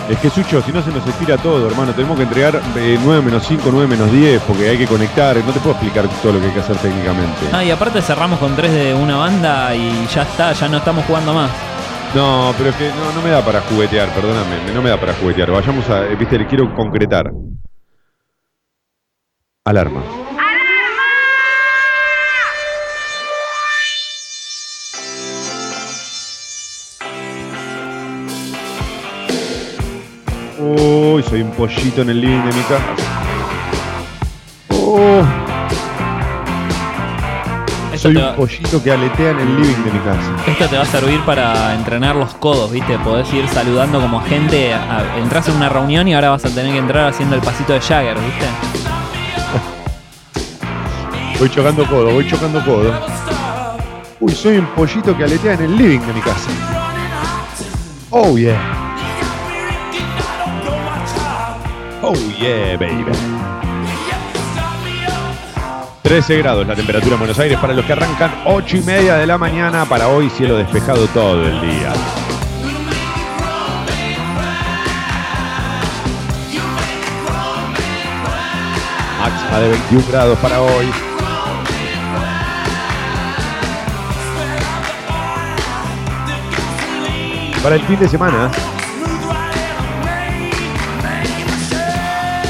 [0.10, 3.22] Es que Sucho, si no se nos estira todo, hermano, tenemos que entregar eh, 9
[3.22, 6.40] menos 5, 9 menos 10, porque hay que conectar, no te puedo explicar todo lo
[6.40, 7.46] que hay que hacer técnicamente.
[7.54, 11.06] Ah, y aparte cerramos con tres de una banda y ya está, ya no estamos
[11.06, 11.52] jugando más.
[12.16, 15.14] No, pero es que no, no me da para juguetear, perdóname, no me da para
[15.14, 15.52] juguetear.
[15.52, 17.30] Vayamos a, eh, viste, le quiero concretar.
[19.64, 20.02] Alarma.
[30.60, 32.84] Uy, soy un pollito en el living de mi casa.
[34.70, 35.22] Oh,
[37.96, 40.36] soy un va, pollito que aletea en el living de mi casa.
[40.48, 42.98] esto te va a servir para entrenar los codos, ¿viste?
[43.00, 44.74] Podés ir saludando como gente.
[44.74, 47.74] a- entras en una reunión y ahora vas a tener que entrar haciendo el pasito
[47.74, 48.46] de Jagger, ¿viste?
[51.40, 52.94] Voy chocando codo, voy chocando codo.
[54.20, 56.50] Uy, soy un pollito que aletea en el living de mi casa.
[58.10, 58.89] Oh yeah.
[62.12, 63.06] Oh yeah, baby.
[66.02, 69.28] 13 grados la temperatura en Buenos Aires para los que arrancan 8 y media de
[69.28, 69.86] la mañana.
[69.86, 71.94] Para hoy cielo despejado todo el día.
[79.20, 80.92] Máxima de 21 grados para hoy.
[87.62, 88.50] Para el fin de semana.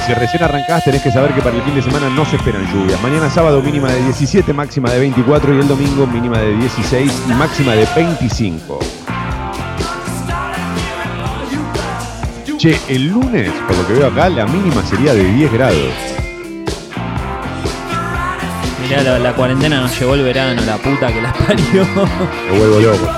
[0.10, 2.66] Si recién arrancás, tenés que saber que para el fin de semana no se esperan
[2.74, 3.00] lluvias.
[3.00, 7.34] Mañana sábado mínima de 17, máxima de 24 y el domingo mínima de 16 y
[7.34, 8.80] máxima de 25.
[12.58, 15.78] Che, el lunes, por lo que veo acá, la mínima sería de 10 grados.
[18.82, 21.86] Mirá, la, la cuarentena nos llevó el verano, la puta que las parió.
[22.52, 23.10] Me vuelvo loco.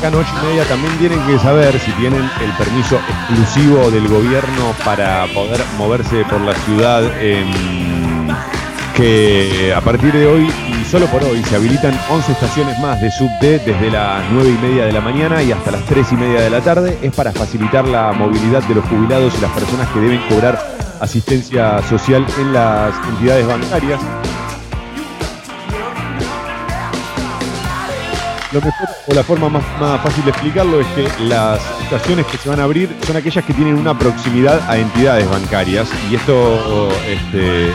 [0.00, 4.08] Que arrancan 8 y media también tienen que saber si tienen el permiso exclusivo del
[4.08, 7.02] gobierno para poder moverse por la ciudad.
[7.20, 8.26] em,
[8.94, 13.10] que a partir de hoy y solo por hoy se habilitan 11 estaciones más de
[13.10, 16.40] subte desde las 9 y media de la mañana y hasta las 3 y media
[16.40, 16.96] de la tarde.
[17.02, 20.58] Es para facilitar la movilidad de los jubilados y las personas que deben cobrar
[20.98, 24.00] asistencia social en las entidades bancarias.
[28.56, 29.62] Lo mejor o la forma más,
[30.02, 33.52] fácil de explicarlo es que las estaciones que se van a abrir son aquellas que
[33.52, 35.86] tienen una proximidad a entidades bancarias.
[36.10, 37.66] Y esto este,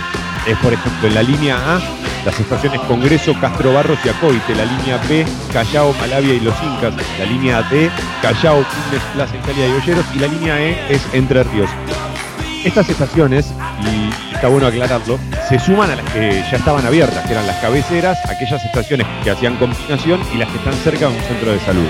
[0.47, 1.79] es por ejemplo en la línea A
[2.25, 5.23] las estaciones Congreso, Castro Barros y Acoite, la línea B,
[5.53, 7.91] Callao, Malavia y Los Incas, la línea D,
[8.23, 10.05] Callao, Quilmes, Plaza Italia y Olleros.
[10.15, 11.69] Y la línea E es Entre Ríos.
[12.63, 13.51] Estas estaciones,
[13.81, 15.17] y está bueno aclararlo,
[15.49, 19.31] se suman a las que ya estaban abiertas, que eran las cabeceras, aquellas estaciones que
[19.31, 21.87] hacían combinación y las que están cerca de un centro de salud.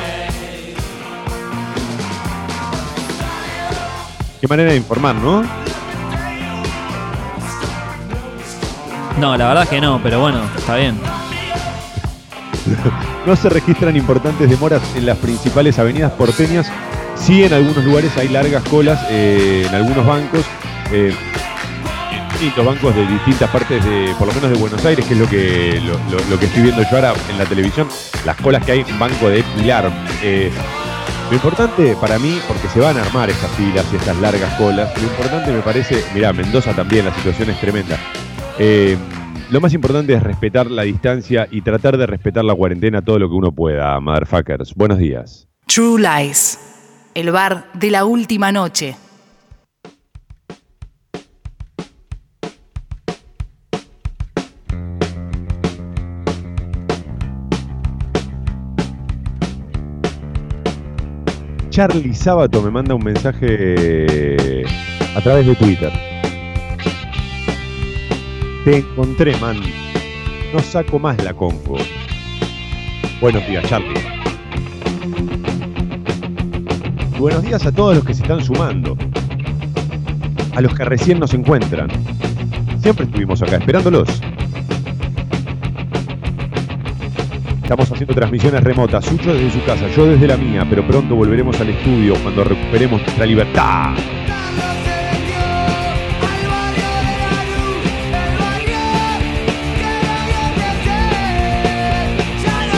[4.40, 5.44] Qué manera de informar, ¿no?
[9.20, 10.98] No, la verdad que no, pero bueno, está bien.
[13.26, 16.72] No se registran importantes demoras en las principales avenidas porteñas.
[17.16, 20.45] Sí, en algunos lugares hay largas colas, eh, en algunos bancos.
[20.91, 21.14] eh,
[22.57, 25.30] en bancos de distintas partes de, por lo menos de Buenos Aires, que es lo
[25.30, 25.80] que,
[26.28, 27.88] lo que estoy viendo yo ahora en la televisión,
[28.26, 29.91] las colas que hay en Banco de Pilar.
[30.24, 30.49] eh,
[31.30, 34.91] Lo importante para mí, porque se van a armar estas filas y estas largas colas,
[34.99, 37.99] lo importante me parece, mirá, Mendoza también, la situación es tremenda.
[38.57, 38.97] Eh,
[39.51, 43.30] lo más importante es respetar la distancia y tratar de respetar la cuarentena todo lo
[43.30, 44.74] que uno pueda, motherfuckers.
[44.74, 45.47] Buenos días.
[45.68, 46.57] True Lies,
[47.14, 48.95] el bar de la última noche.
[61.70, 64.66] Charlie Sábato me manda un mensaje
[65.16, 65.91] a través de Twitter.
[68.66, 69.57] Te encontré, man.
[70.53, 71.78] No saco más la compu.
[73.22, 74.11] Buenos días, Charlie.
[77.22, 78.98] Buenos días a todos los que se están sumando.
[80.56, 81.88] A los que recién nos encuentran.
[82.82, 84.10] Siempre estuvimos acá esperándolos.
[87.62, 91.62] Estamos haciendo transmisiones remotas, Sucho desde su casa, yo desde la mía, pero pronto volveremos
[91.62, 93.94] al estudio cuando recuperemos nuestra libertad.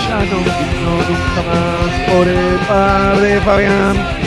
[0.09, 4.22] Ya no vino nunca más por el par de Fabián.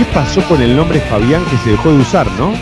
[0.00, 2.54] ¿Qué pasó con el nombre Fabián que se dejó de usar, no?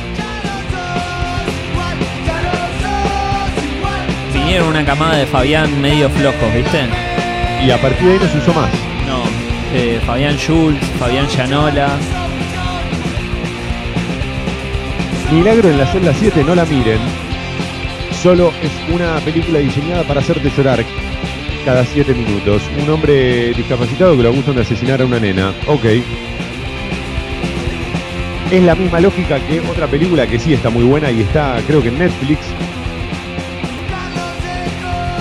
[4.34, 6.80] Vinieron una camada de Fabián medio flojos, ¿viste?
[7.64, 8.68] Y a partir de ahí no se usó más.
[9.06, 9.22] No.
[9.72, 11.90] eh, Fabián Schultz, Fabián Llanola.
[15.30, 16.98] Milagro en la celda 7, no la miren.
[18.20, 20.84] Solo es una película diseñada para hacerte llorar
[21.64, 22.62] cada 7 minutos.
[22.82, 25.52] Un hombre discapacitado que lo acusan de asesinar a una nena.
[25.68, 25.84] Ok.
[28.50, 31.82] Es la misma lógica que otra película que sí está muy buena y está creo
[31.82, 32.40] que en Netflix.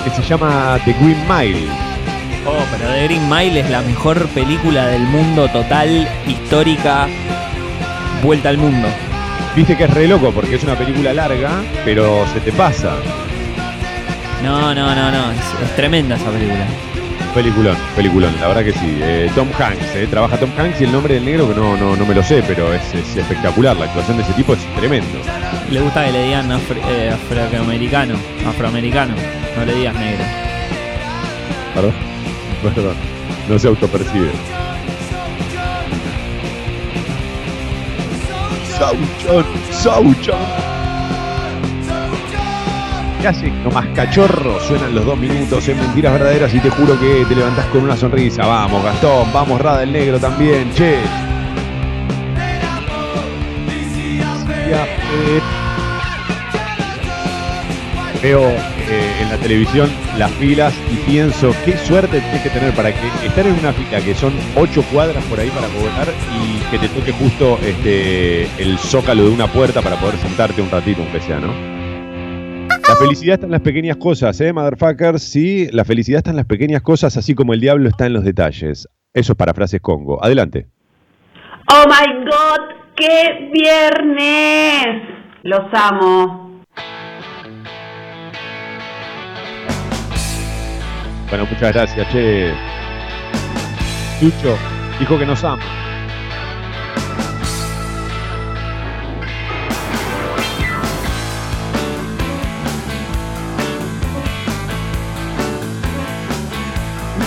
[0.06, 1.68] Que se llama The Green Mile.
[2.46, 7.10] Oh, pero The Green Mile es la mejor película del mundo total, histórica,
[8.24, 8.88] vuelta al mundo.
[9.58, 12.96] Viste que es re loco porque es una película larga, pero se te pasa.
[14.42, 16.66] No, no, no, no, es, es tremenda esa película.
[17.38, 18.98] Peliculón, peliculón, la verdad que sí.
[19.00, 21.96] Eh, Tom Hanks, eh, trabaja Tom Hanks y el nombre del negro que no, no,
[21.96, 23.78] no me lo sé, pero es, es espectacular.
[23.78, 25.20] La actuación de ese tipo es tremendo.
[25.70, 28.16] Le gusta que le digan afro- eh, afroamericano,
[28.48, 29.14] afroamericano,
[29.56, 30.24] no le digas negro.
[31.76, 31.94] Perdón,
[32.74, 32.96] perdón,
[33.48, 34.32] no se autopercibe.
[38.80, 40.77] Sauchan, Sauchan.
[43.22, 47.36] Casi nomás cachorro suenan los dos minutos en mentiras verdaderas y te juro que te
[47.36, 48.46] levantás con una sonrisa.
[48.46, 51.00] Vamos, Gastón, vamos, Rada el Negro también, che.
[58.22, 62.92] Veo eh, en la televisión las filas y pienso qué suerte tienes que tener para
[62.92, 66.08] que estar en una fila que son ocho cuadras por ahí para votar
[66.42, 70.70] y que te toque justo este el zócalo de una puerta para poder sentarte un
[70.70, 71.77] ratito, aunque sea, ¿no?
[72.88, 75.22] La felicidad está en las pequeñas cosas, ¿eh, motherfuckers?
[75.22, 78.24] Sí, la felicidad está en las pequeñas cosas, así como el diablo está en los
[78.24, 78.88] detalles.
[79.14, 80.24] Eso es para frases Congo.
[80.24, 80.68] Adelante.
[81.70, 85.04] Oh my god, qué viernes.
[85.44, 86.62] Los amo.
[91.30, 92.54] Bueno, muchas gracias, che.
[94.22, 94.58] Lucho
[95.00, 95.87] dijo que nos ama.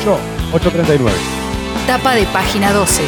[0.09, 1.13] 839.
[1.87, 3.03] Tapa de página 12.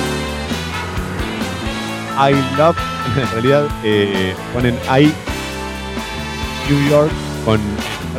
[2.18, 2.76] I love,
[3.16, 5.12] en realidad eh, ponen I
[6.68, 7.10] New York
[7.44, 7.60] con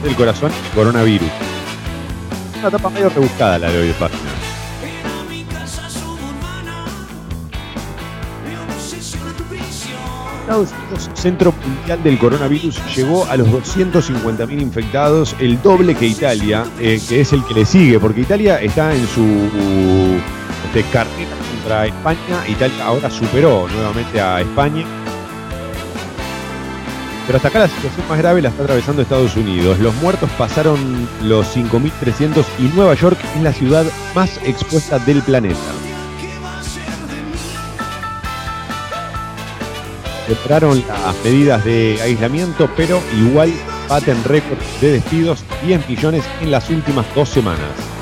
[0.02, 1.30] del corazón coronavirus.
[2.60, 4.33] Una tapa medio rebuscada la de hoy de página.
[10.44, 16.66] Estados Unidos, Centro Mundial del Coronavirus, llegó a los 250.000 infectados, el doble que Italia,
[16.80, 19.24] eh, que es el que le sigue, porque Italia está en su
[20.66, 22.48] este, carrera contra España.
[22.50, 24.86] Italia ahora superó nuevamente a España.
[27.26, 29.80] Pero hasta acá la situación más grave la está atravesando Estados Unidos.
[29.80, 35.93] Los muertos pasaron los 5.300 y Nueva York es la ciudad más expuesta del planeta.
[40.28, 43.52] Separaron las medidas de aislamiento, pero igual
[43.90, 47.93] baten récord de despidos, 10 millones en las últimas dos semanas.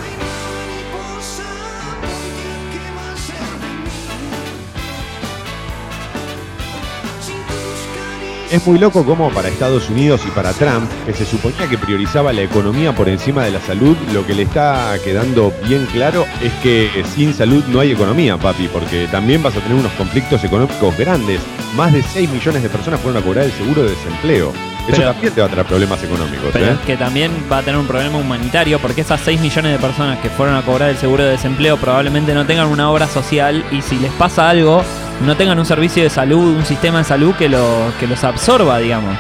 [8.52, 12.34] Es muy loco como para Estados Unidos y para Trump, que se suponía que priorizaba
[12.34, 16.52] la economía por encima de la salud, lo que le está quedando bien claro es
[16.62, 20.98] que sin salud no hay economía, papi, porque también vas a tener unos conflictos económicos
[20.98, 21.40] grandes.
[21.78, 24.52] Más de 6 millones de personas fueron a cobrar el seguro de desempleo.
[24.88, 26.50] Eso Pero- también te va a traer problemas económicos.
[26.52, 26.72] Pero ¿eh?
[26.74, 30.18] es que también va a tener un problema humanitario porque esas 6 millones de personas
[30.20, 33.82] que fueron a cobrar el seguro de desempleo probablemente no tengan una obra social y
[33.82, 34.84] si les pasa algo
[35.26, 38.80] no tengan un servicio de salud, un sistema de salud que, lo, que los absorba,
[38.80, 39.16] digamos.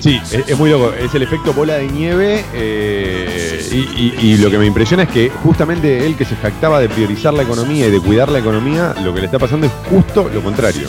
[0.00, 0.92] Sí, es, es muy loco.
[0.92, 2.44] Es el efecto bola de nieve.
[2.52, 6.78] eh, y, y- y lo que me impresiona es que justamente él que se jactaba
[6.78, 9.72] de priorizar la economía y de cuidar la economía, lo que le está pasando es
[9.90, 10.88] justo lo contrario.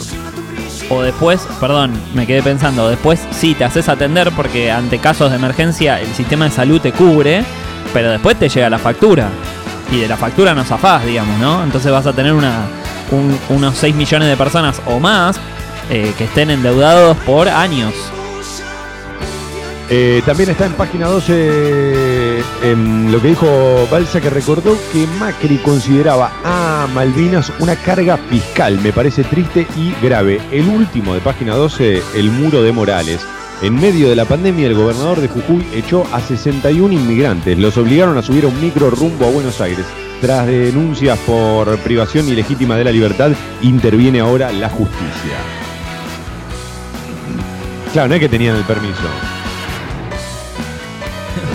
[0.88, 5.36] O después, perdón, me quedé pensando, después sí te haces atender porque ante casos de
[5.36, 7.44] emergencia el sistema de salud te cubre,
[7.92, 9.28] pero después te llega la factura.
[9.90, 11.62] Y de la factura no zafás, digamos, ¿no?
[11.62, 15.38] Entonces vas a tener unos 6 millones de personas o más
[15.90, 17.92] eh, que estén endeudados por años.
[19.88, 22.15] Eh, también está en página 12
[22.62, 28.78] em, lo que dijo Balsa, que recordó que Macri consideraba a Malvinas una carga fiscal.
[28.80, 30.40] Me parece triste y grave.
[30.50, 33.20] El último de página 12, el muro de Morales.
[33.62, 37.58] En medio de la pandemia, el gobernador de Jujuy echó a 61 inmigrantes.
[37.58, 39.86] Los obligaron a subir a un micro rumbo a Buenos Aires.
[40.20, 43.32] Tras denuncias por privación ilegítima de la libertad,
[43.62, 45.36] interviene ahora la justicia.
[47.92, 49.35] Claro, no es que tenían el permiso.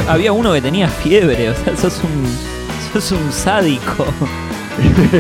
[0.08, 2.26] Había uno que tenía fiebre, o sea, sos un,
[2.94, 4.06] sos un sádico.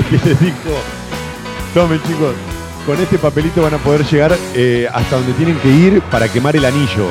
[0.09, 0.71] que les dijo,
[1.73, 2.35] tomen chicos,
[2.85, 6.55] con este papelito van a poder llegar eh, hasta donde tienen que ir para quemar
[6.55, 7.07] el anillo.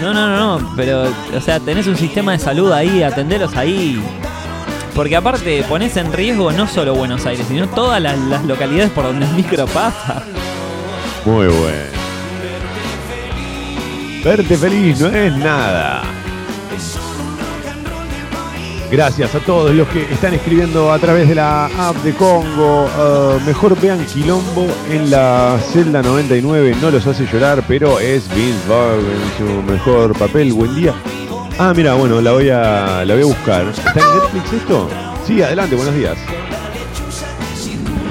[0.00, 4.02] No, no, no, no, pero, o sea, tenés un sistema de salud ahí, atendelos ahí.
[4.94, 9.04] Porque aparte pones en riesgo no solo Buenos Aires, sino todas las, las localidades por
[9.04, 10.24] donde el micro pasa.
[11.24, 11.91] Muy bueno.
[14.24, 16.02] Verte feliz no es nada.
[18.88, 22.84] Gracias a todos los que están escribiendo a través de la app de Congo.
[22.84, 26.76] Uh, mejor vean Quilombo en la celda 99.
[26.80, 30.52] No los hace llorar, pero es Vince Vaughn en su mejor papel.
[30.52, 30.94] Buen día.
[31.58, 33.66] Ah, mira, bueno, la voy a, la voy a buscar.
[33.66, 34.88] ¿Está en Netflix esto?
[35.26, 36.16] Sí, adelante, buenos días.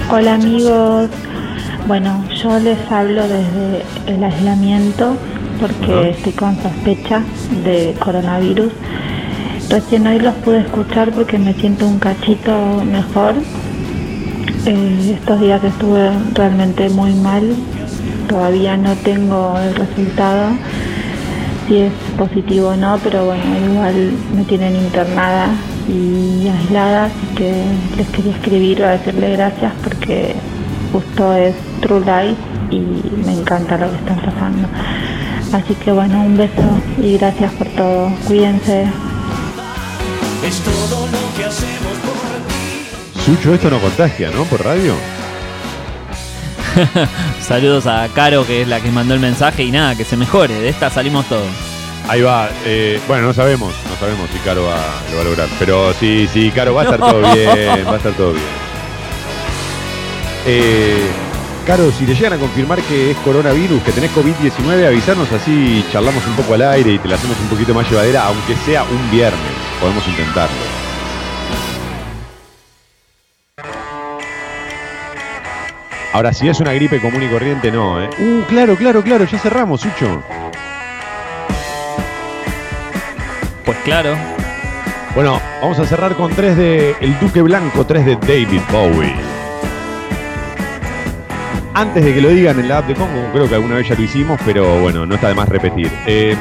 [0.10, 1.10] Hola amigos,
[1.88, 5.16] bueno, yo les hablo desde el aislamiento
[5.62, 7.22] porque estoy con sospecha
[7.64, 8.72] de coronavirus.
[9.70, 13.36] Recién hoy los pude escuchar porque me siento un cachito mejor.
[14.66, 17.56] Eh, estos días estuve realmente muy mal.
[18.28, 20.50] Todavía no tengo el resultado,
[21.68, 25.50] si es positivo o no, pero bueno, igual me tienen internada
[25.88, 27.66] y aislada, así que
[27.98, 30.34] les quería escribir para decirle gracias porque
[30.92, 32.80] justo es True Life y
[33.26, 34.68] me encanta lo que están pasando.
[35.54, 38.12] Así que bueno, un beso y gracias por todo.
[38.28, 38.84] Cuídense.
[40.44, 44.44] Es todo lo que hacemos por Sucho, esto no contagia, ¿no?
[44.46, 44.96] Por radio.
[47.42, 50.54] Saludos a Caro, que es la que mandó el mensaje, y nada, que se mejore,
[50.54, 51.48] de esta salimos todos.
[52.08, 52.50] Ahí va.
[52.66, 54.78] eh, bueno, no sabemos, no sabemos si Caro va,
[55.12, 55.48] lo va a lograr.
[55.60, 58.46] Pero sí, sí, Caro, va a estar todo bien, va a estar todo bien.
[60.48, 61.08] Eh,
[61.66, 66.26] Caro, si te llegan a confirmar que es coronavirus, que tenés COVID-19, avisarnos así charlamos
[66.26, 69.12] un poco al aire y te la hacemos un poquito más llevadera, aunque sea un
[69.12, 69.40] viernes.
[69.80, 70.56] Podemos intentarlo.
[76.14, 78.10] Ahora, si es una gripe común y corriente, no, ¿eh?
[78.20, 80.22] Uh, claro, claro, claro, ya cerramos, Sucho.
[83.64, 84.18] Pues claro.
[85.14, 89.41] Bueno, vamos a cerrar con tres de El Duque Blanco, tres de David Bowie.
[91.74, 93.96] Antes de que lo digan en la app de Congo, creo que alguna vez ya
[93.96, 95.90] lo hicimos, pero bueno, no está de más repetir.
[96.06, 96.36] Eh,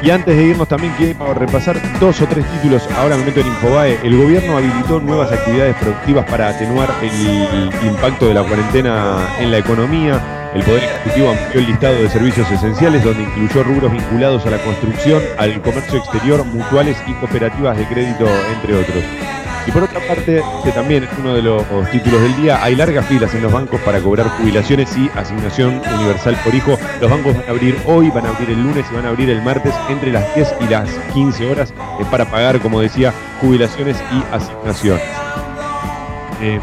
[0.00, 2.86] y antes de irnos también quiero repasar dos o tres títulos.
[2.96, 3.98] Ahora me meto en Infobae.
[4.04, 9.58] El gobierno habilitó nuevas actividades productivas para atenuar el impacto de la cuarentena en la
[9.58, 10.52] economía.
[10.54, 14.58] El Poder Ejecutivo amplió el listado de servicios esenciales, donde incluyó rubros vinculados a la
[14.58, 19.02] construcción, al comercio exterior, mutuales y cooperativas de crédito, entre otros.
[19.66, 23.06] Y por otra parte, este también es uno de los títulos del día, hay largas
[23.06, 26.78] filas en los bancos para cobrar jubilaciones y asignación universal por hijo.
[27.00, 29.30] Los bancos van a abrir hoy, van a abrir el lunes y van a abrir
[29.30, 33.96] el martes entre las 10 y las 15 horas eh, para pagar, como decía, jubilaciones
[34.12, 35.02] y asignaciones.
[36.42, 36.60] Eh,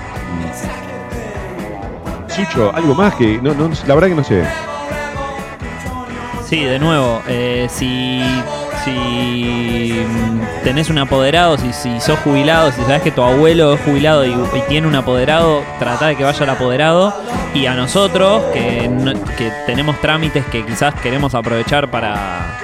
[2.28, 4.44] Sucho, algo más que no, la verdad que no sé.
[6.48, 8.22] Sí, de nuevo, eh, si,
[8.86, 10.06] si
[10.64, 14.32] tenés un apoderado, si, si sos jubilado, si sabes que tu abuelo es jubilado y,
[14.32, 17.14] y tiene un apoderado, trata de que vaya el apoderado.
[17.54, 22.58] Y a nosotros, que, no- que tenemos trámites que quizás queremos aprovechar para,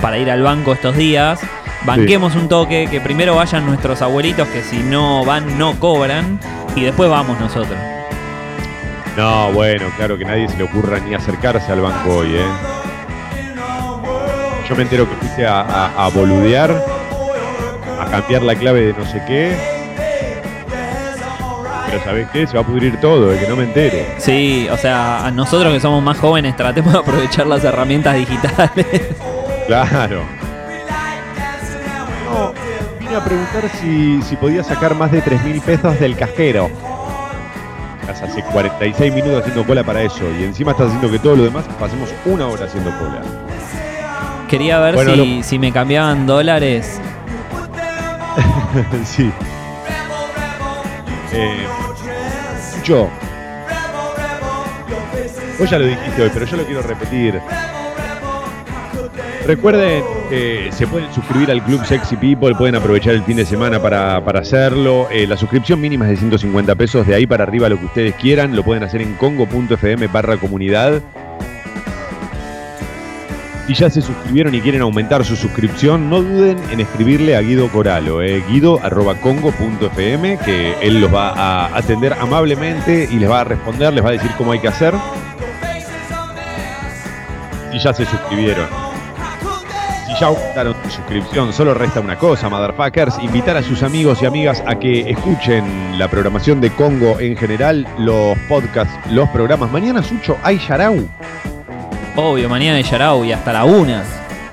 [0.00, 1.40] para ir al banco estos días,
[1.84, 6.38] banquemos un toque, que primero vayan nuestros abuelitos, que si no van no cobran,
[6.76, 7.78] y después vamos nosotros.
[9.16, 12.46] No, bueno, claro que nadie se le ocurra ni acercarse al banco hoy, ¿eh?
[14.68, 16.70] Yo me entero que fuiste a, a- a boludear,
[18.00, 19.56] a cambiar la clave de no sé qué.
[21.86, 22.46] Pero ¿sabés qué?
[22.46, 24.06] Se va a pudrir todo, de que no me entere.
[24.18, 28.86] Sí, o sea, a nosotros que somos más jóvenes tratemos de aprovechar las herramientas digitales.
[29.66, 30.22] Claro.
[32.26, 32.52] No,
[33.00, 36.70] vine a preguntar si, si podía sacar más de 3 mil pesos del cajero.
[38.02, 41.44] Estás hace 46 minutos haciendo cola para eso y encima estás haciendo que todo lo
[41.44, 43.20] demás pasemos una hora haciendo cola.
[44.48, 47.00] Quería ver Bueno, si, si me cambiaban dólares.
[49.04, 49.30] sí.
[51.32, 51.66] Eh,
[52.84, 53.08] yo.
[55.58, 57.40] Vos ya lo dijiste hoy, pero yo lo quiero repetir.
[59.46, 63.80] Recuerden que se pueden suscribir al Club Sexy People, pueden aprovechar el fin de semana
[63.80, 65.08] para, para hacerlo.
[65.10, 68.14] Eh, la suscripción mínima es de 150 pesos, de ahí para arriba lo que ustedes
[68.14, 68.54] quieran.
[68.54, 71.02] Lo pueden hacer en congo.fm barra comunidad.
[73.68, 77.68] Si ya se suscribieron y quieren aumentar su suscripción, no duden en escribirle a Guido
[77.68, 83.92] Coralo, eh, guido.congo.fm, que él los va a atender amablemente y les va a responder,
[83.92, 84.94] les va a decir cómo hay que hacer.
[87.70, 88.66] Si ya se suscribieron.
[90.06, 94.24] Si ya aumentaron su suscripción, solo resta una cosa, motherfuckers, invitar a sus amigos y
[94.24, 99.70] amigas a que escuchen la programación de Congo en general, los podcasts, los programas.
[99.70, 101.06] Mañana, Sucho, hay Yarau.
[102.16, 104.02] Obvio, mañana de Yarau y hasta la una.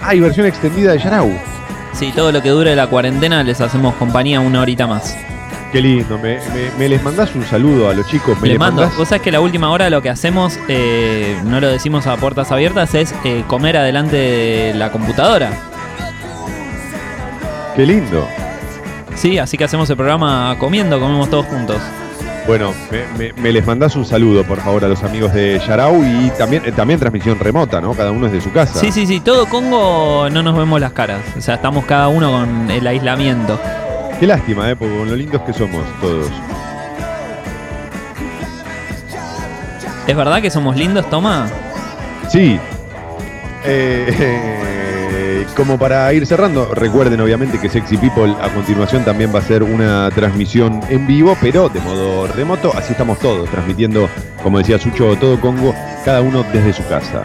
[0.01, 1.31] Hay versión extendida de Yarau.
[1.93, 5.15] Sí, todo lo que dure la cuarentena les hacemos compañía una horita más.
[5.71, 8.37] Qué lindo, me, me- me les mandás un saludo a los chicos.
[8.39, 8.81] Me Le les mando.
[8.83, 12.15] mandás- Vos sabés que la última hora lo que hacemos, eh, no lo decimos a
[12.17, 15.51] puertas abiertas, es eh, comer adelante de la computadora.
[17.75, 18.27] Qué lindo.
[19.15, 21.77] Sí, así que hacemos el programa comiendo, comemos todos juntos.
[22.47, 26.03] Bueno, me, me- me les mandás un saludo, por favor, a los amigos de Yarau
[26.03, 27.93] y también, eh, también transmisión remota, ¿no?
[27.93, 28.79] Cada uno es de su casa.
[28.79, 31.21] Sí, sí, sí, todo Congo no nos vemos las caras.
[31.35, 33.59] O sea, estamos cada uno con el aislamiento.
[34.19, 34.75] Qué lástima, ¿eh?
[34.75, 36.29] Porque con lo lindos que somos todos.
[40.07, 41.47] ¿Es verdad que somos lindos, Toma?
[42.29, 42.59] Sí.
[43.63, 44.74] Eh, eh,
[45.55, 49.63] como para ir cerrando, recuerden obviamente que Sexy People a continuación también va a ser
[49.63, 52.71] una transmisión en vivo, pero de modo remoto.
[52.75, 54.09] Así estamos todos, transmitiendo,
[54.43, 55.73] como decía Sucho, todo Congo,
[56.03, 57.21] cada uno desde su casa.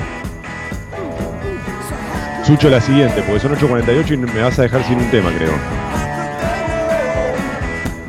[2.45, 5.53] Sucho, la siguiente, porque son 8.48 y me vas a dejar sin un tema, creo.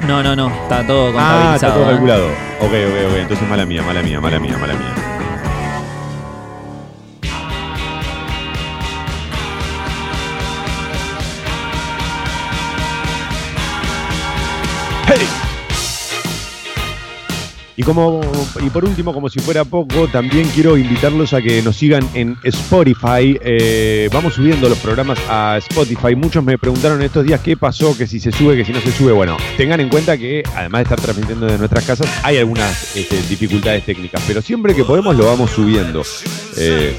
[0.07, 1.55] No, no, no, está todo Ah, contabilizado.
[1.55, 1.89] está todo ¿eh?
[1.91, 2.25] calculado.
[2.59, 3.17] Ok, ok, ok.
[3.19, 4.93] Entonces mala mía, mala mía, mala mía, mala mía.
[17.81, 18.21] Y como
[18.63, 22.37] y por último, como si fuera poco, también quiero invitarlos a que nos sigan en
[22.43, 23.39] Spotify.
[23.41, 26.15] Eh, vamos subiendo los programas a Spotify.
[26.15, 28.91] Muchos me preguntaron estos días qué pasó, que si se sube, que si no se
[28.91, 29.13] sube.
[29.13, 33.19] Bueno, tengan en cuenta que además de estar transmitiendo de nuestras casas, hay algunas este,
[33.23, 36.03] dificultades técnicas, pero siempre que podemos lo vamos subiendo.
[36.57, 36.95] Eh,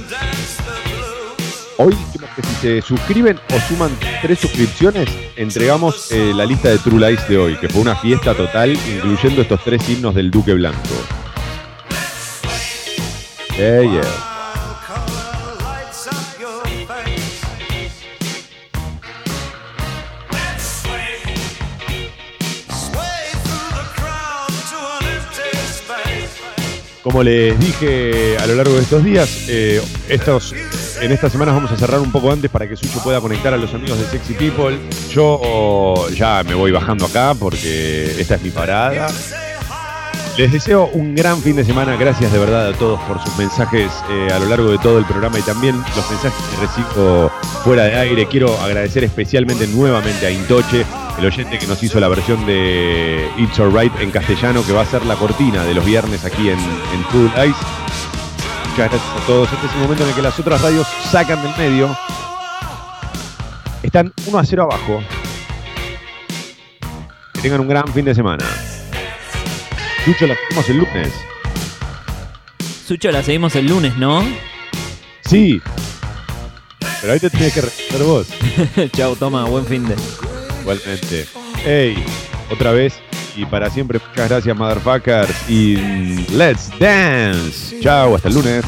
[1.78, 1.96] hoy
[2.36, 3.90] que si se suscriben o suman
[4.22, 8.34] tres suscripciones, entregamos eh, la lista de True Lies de hoy, que fue una fiesta
[8.34, 10.78] total, incluyendo estos tres himnos del Duque Blanco.
[13.56, 14.32] Yeah, yeah.
[27.02, 30.54] Como les dije a lo largo de estos días, eh, estos,
[31.02, 33.56] en estas semanas vamos a cerrar un poco antes para que Sucho pueda conectar a
[33.56, 34.78] los amigos de Sexy People.
[35.10, 39.08] Yo oh, ya me voy bajando acá porque esta es mi parada.
[40.38, 41.96] Les deseo un gran fin de semana.
[41.96, 45.04] Gracias de verdad a todos por sus mensajes eh, a lo largo de todo el
[45.04, 47.30] programa y también los mensajes que recibo
[47.64, 48.26] fuera de aire.
[48.26, 50.86] Quiero agradecer especialmente nuevamente a Intoche,
[51.18, 54.86] el oyente que nos hizo la versión de It's Alright en castellano, que va a
[54.86, 57.82] ser la cortina de los viernes aquí en, en Full Ice.
[58.72, 59.52] Muchas gracias a todos.
[59.52, 61.94] Este es el momento en el que las otras radios sacan del medio.
[63.82, 65.02] Están 1 a 0 abajo.
[67.34, 68.46] Que tengan un gran fin de semana.
[70.06, 71.12] Lucho, la hacemos el lunes.
[72.88, 74.24] Sucho, la seguimos el lunes, ¿no?
[75.26, 75.60] Sí.
[77.02, 78.28] Pero ahí te tenés que responder vos.
[78.96, 79.96] Chau, toma, buen fin de.
[80.62, 81.26] Igualmente.
[81.62, 82.02] Hey,
[82.50, 82.94] otra vez
[83.36, 85.48] y para siempre, muchas gracias, motherfuckers.
[85.48, 85.76] Y
[86.30, 87.78] let's dance.
[87.80, 88.64] Chao, hasta el lunes.